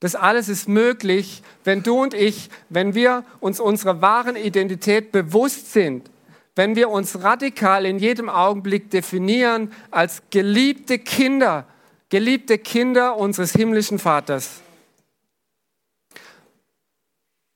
Das 0.00 0.14
alles 0.14 0.50
ist 0.50 0.68
möglich, 0.68 1.42
wenn 1.62 1.82
du 1.82 2.02
und 2.02 2.12
ich, 2.12 2.50
wenn 2.68 2.94
wir 2.94 3.24
uns 3.40 3.58
unserer 3.58 4.02
wahren 4.02 4.36
Identität 4.36 5.12
bewusst 5.12 5.72
sind, 5.72 6.10
wenn 6.56 6.76
wir 6.76 6.90
uns 6.90 7.22
radikal 7.22 7.84
in 7.84 7.98
jedem 7.98 8.28
Augenblick 8.28 8.90
definieren 8.90 9.72
als 9.90 10.22
geliebte 10.30 10.98
Kinder, 10.98 11.66
geliebte 12.08 12.58
Kinder 12.58 13.16
unseres 13.16 13.52
himmlischen 13.52 13.98
Vaters. 13.98 14.60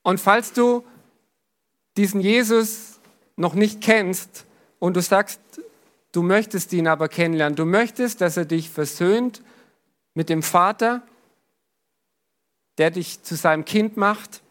Und 0.03 0.19
falls 0.19 0.53
du 0.53 0.83
diesen 1.97 2.21
Jesus 2.21 2.99
noch 3.35 3.53
nicht 3.53 3.81
kennst 3.81 4.45
und 4.79 4.95
du 4.95 5.01
sagst, 5.01 5.39
du 6.11 6.21
möchtest 6.21 6.73
ihn 6.73 6.87
aber 6.87 7.07
kennenlernen, 7.07 7.55
du 7.55 7.65
möchtest, 7.65 8.21
dass 8.21 8.37
er 8.37 8.45
dich 8.45 8.69
versöhnt 8.69 9.41
mit 10.13 10.29
dem 10.29 10.43
Vater, 10.43 11.03
der 12.77 12.91
dich 12.91 13.23
zu 13.23 13.35
seinem 13.35 13.65
Kind 13.65 13.97
macht. 13.97 14.41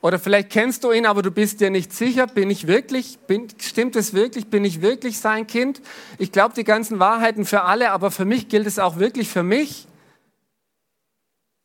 Oder 0.00 0.18
vielleicht 0.18 0.50
kennst 0.50 0.84
du 0.84 0.92
ihn, 0.92 1.06
aber 1.06 1.22
du 1.22 1.30
bist 1.30 1.60
dir 1.60 1.70
nicht 1.70 1.92
sicher, 1.92 2.26
bin 2.26 2.50
ich 2.50 2.66
wirklich, 2.66 3.18
bin, 3.26 3.48
stimmt 3.58 3.96
es 3.96 4.14
wirklich, 4.14 4.46
bin 4.46 4.64
ich 4.64 4.80
wirklich 4.80 5.18
sein 5.18 5.46
Kind? 5.46 5.82
Ich 6.18 6.30
glaube 6.30 6.54
die 6.54 6.64
ganzen 6.64 7.00
Wahrheiten 7.00 7.44
für 7.44 7.62
alle, 7.62 7.90
aber 7.90 8.10
für 8.10 8.24
mich 8.24 8.48
gilt 8.48 8.66
es 8.66 8.78
auch 8.78 8.98
wirklich 8.98 9.28
für 9.28 9.42
mich. 9.42 9.88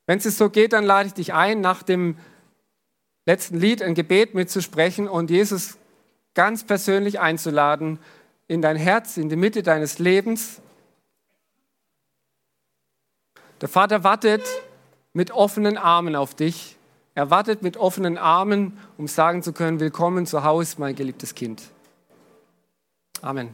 Wenn 0.08 0.18
es 0.18 0.38
so 0.38 0.50
geht, 0.50 0.74
dann 0.74 0.84
lade 0.84 1.08
ich 1.08 1.14
dich 1.14 1.34
ein, 1.34 1.62
nach 1.62 1.84
dem 1.84 2.18
letzten 3.26 3.58
Lied 3.58 3.82
ein 3.82 3.94
Gebet 3.94 4.34
mitzusprechen 4.34 5.08
und 5.08 5.30
Jesus 5.30 5.78
ganz 6.34 6.64
persönlich 6.64 7.20
einzuladen 7.20 8.00
in 8.48 8.62
dein 8.62 8.76
Herz, 8.76 9.18
in 9.18 9.30
die 9.30 9.36
Mitte 9.36 9.64
deines 9.64 10.00
Lebens. 10.00 10.60
Der 13.62 13.70
Vater 13.70 14.04
wartet 14.04 14.44
mit 15.14 15.32
offenen 15.32 15.78
Armen 15.78 16.16
auf 16.16 16.36
dich. 16.36 16.78
Er 17.16 17.30
wartet 17.30 17.62
mit 17.62 17.78
offenen 17.78 18.18
Armen, 18.18 18.80
um 18.98 19.08
sagen 19.08 19.44
zu 19.44 19.54
können, 19.54 19.80
willkommen 19.80 20.26
zu 20.26 20.44
Hause, 20.44 20.76
mein 20.80 20.96
geliebtes 20.96 21.36
Kind. 21.36 21.62
Amen. 23.22 23.52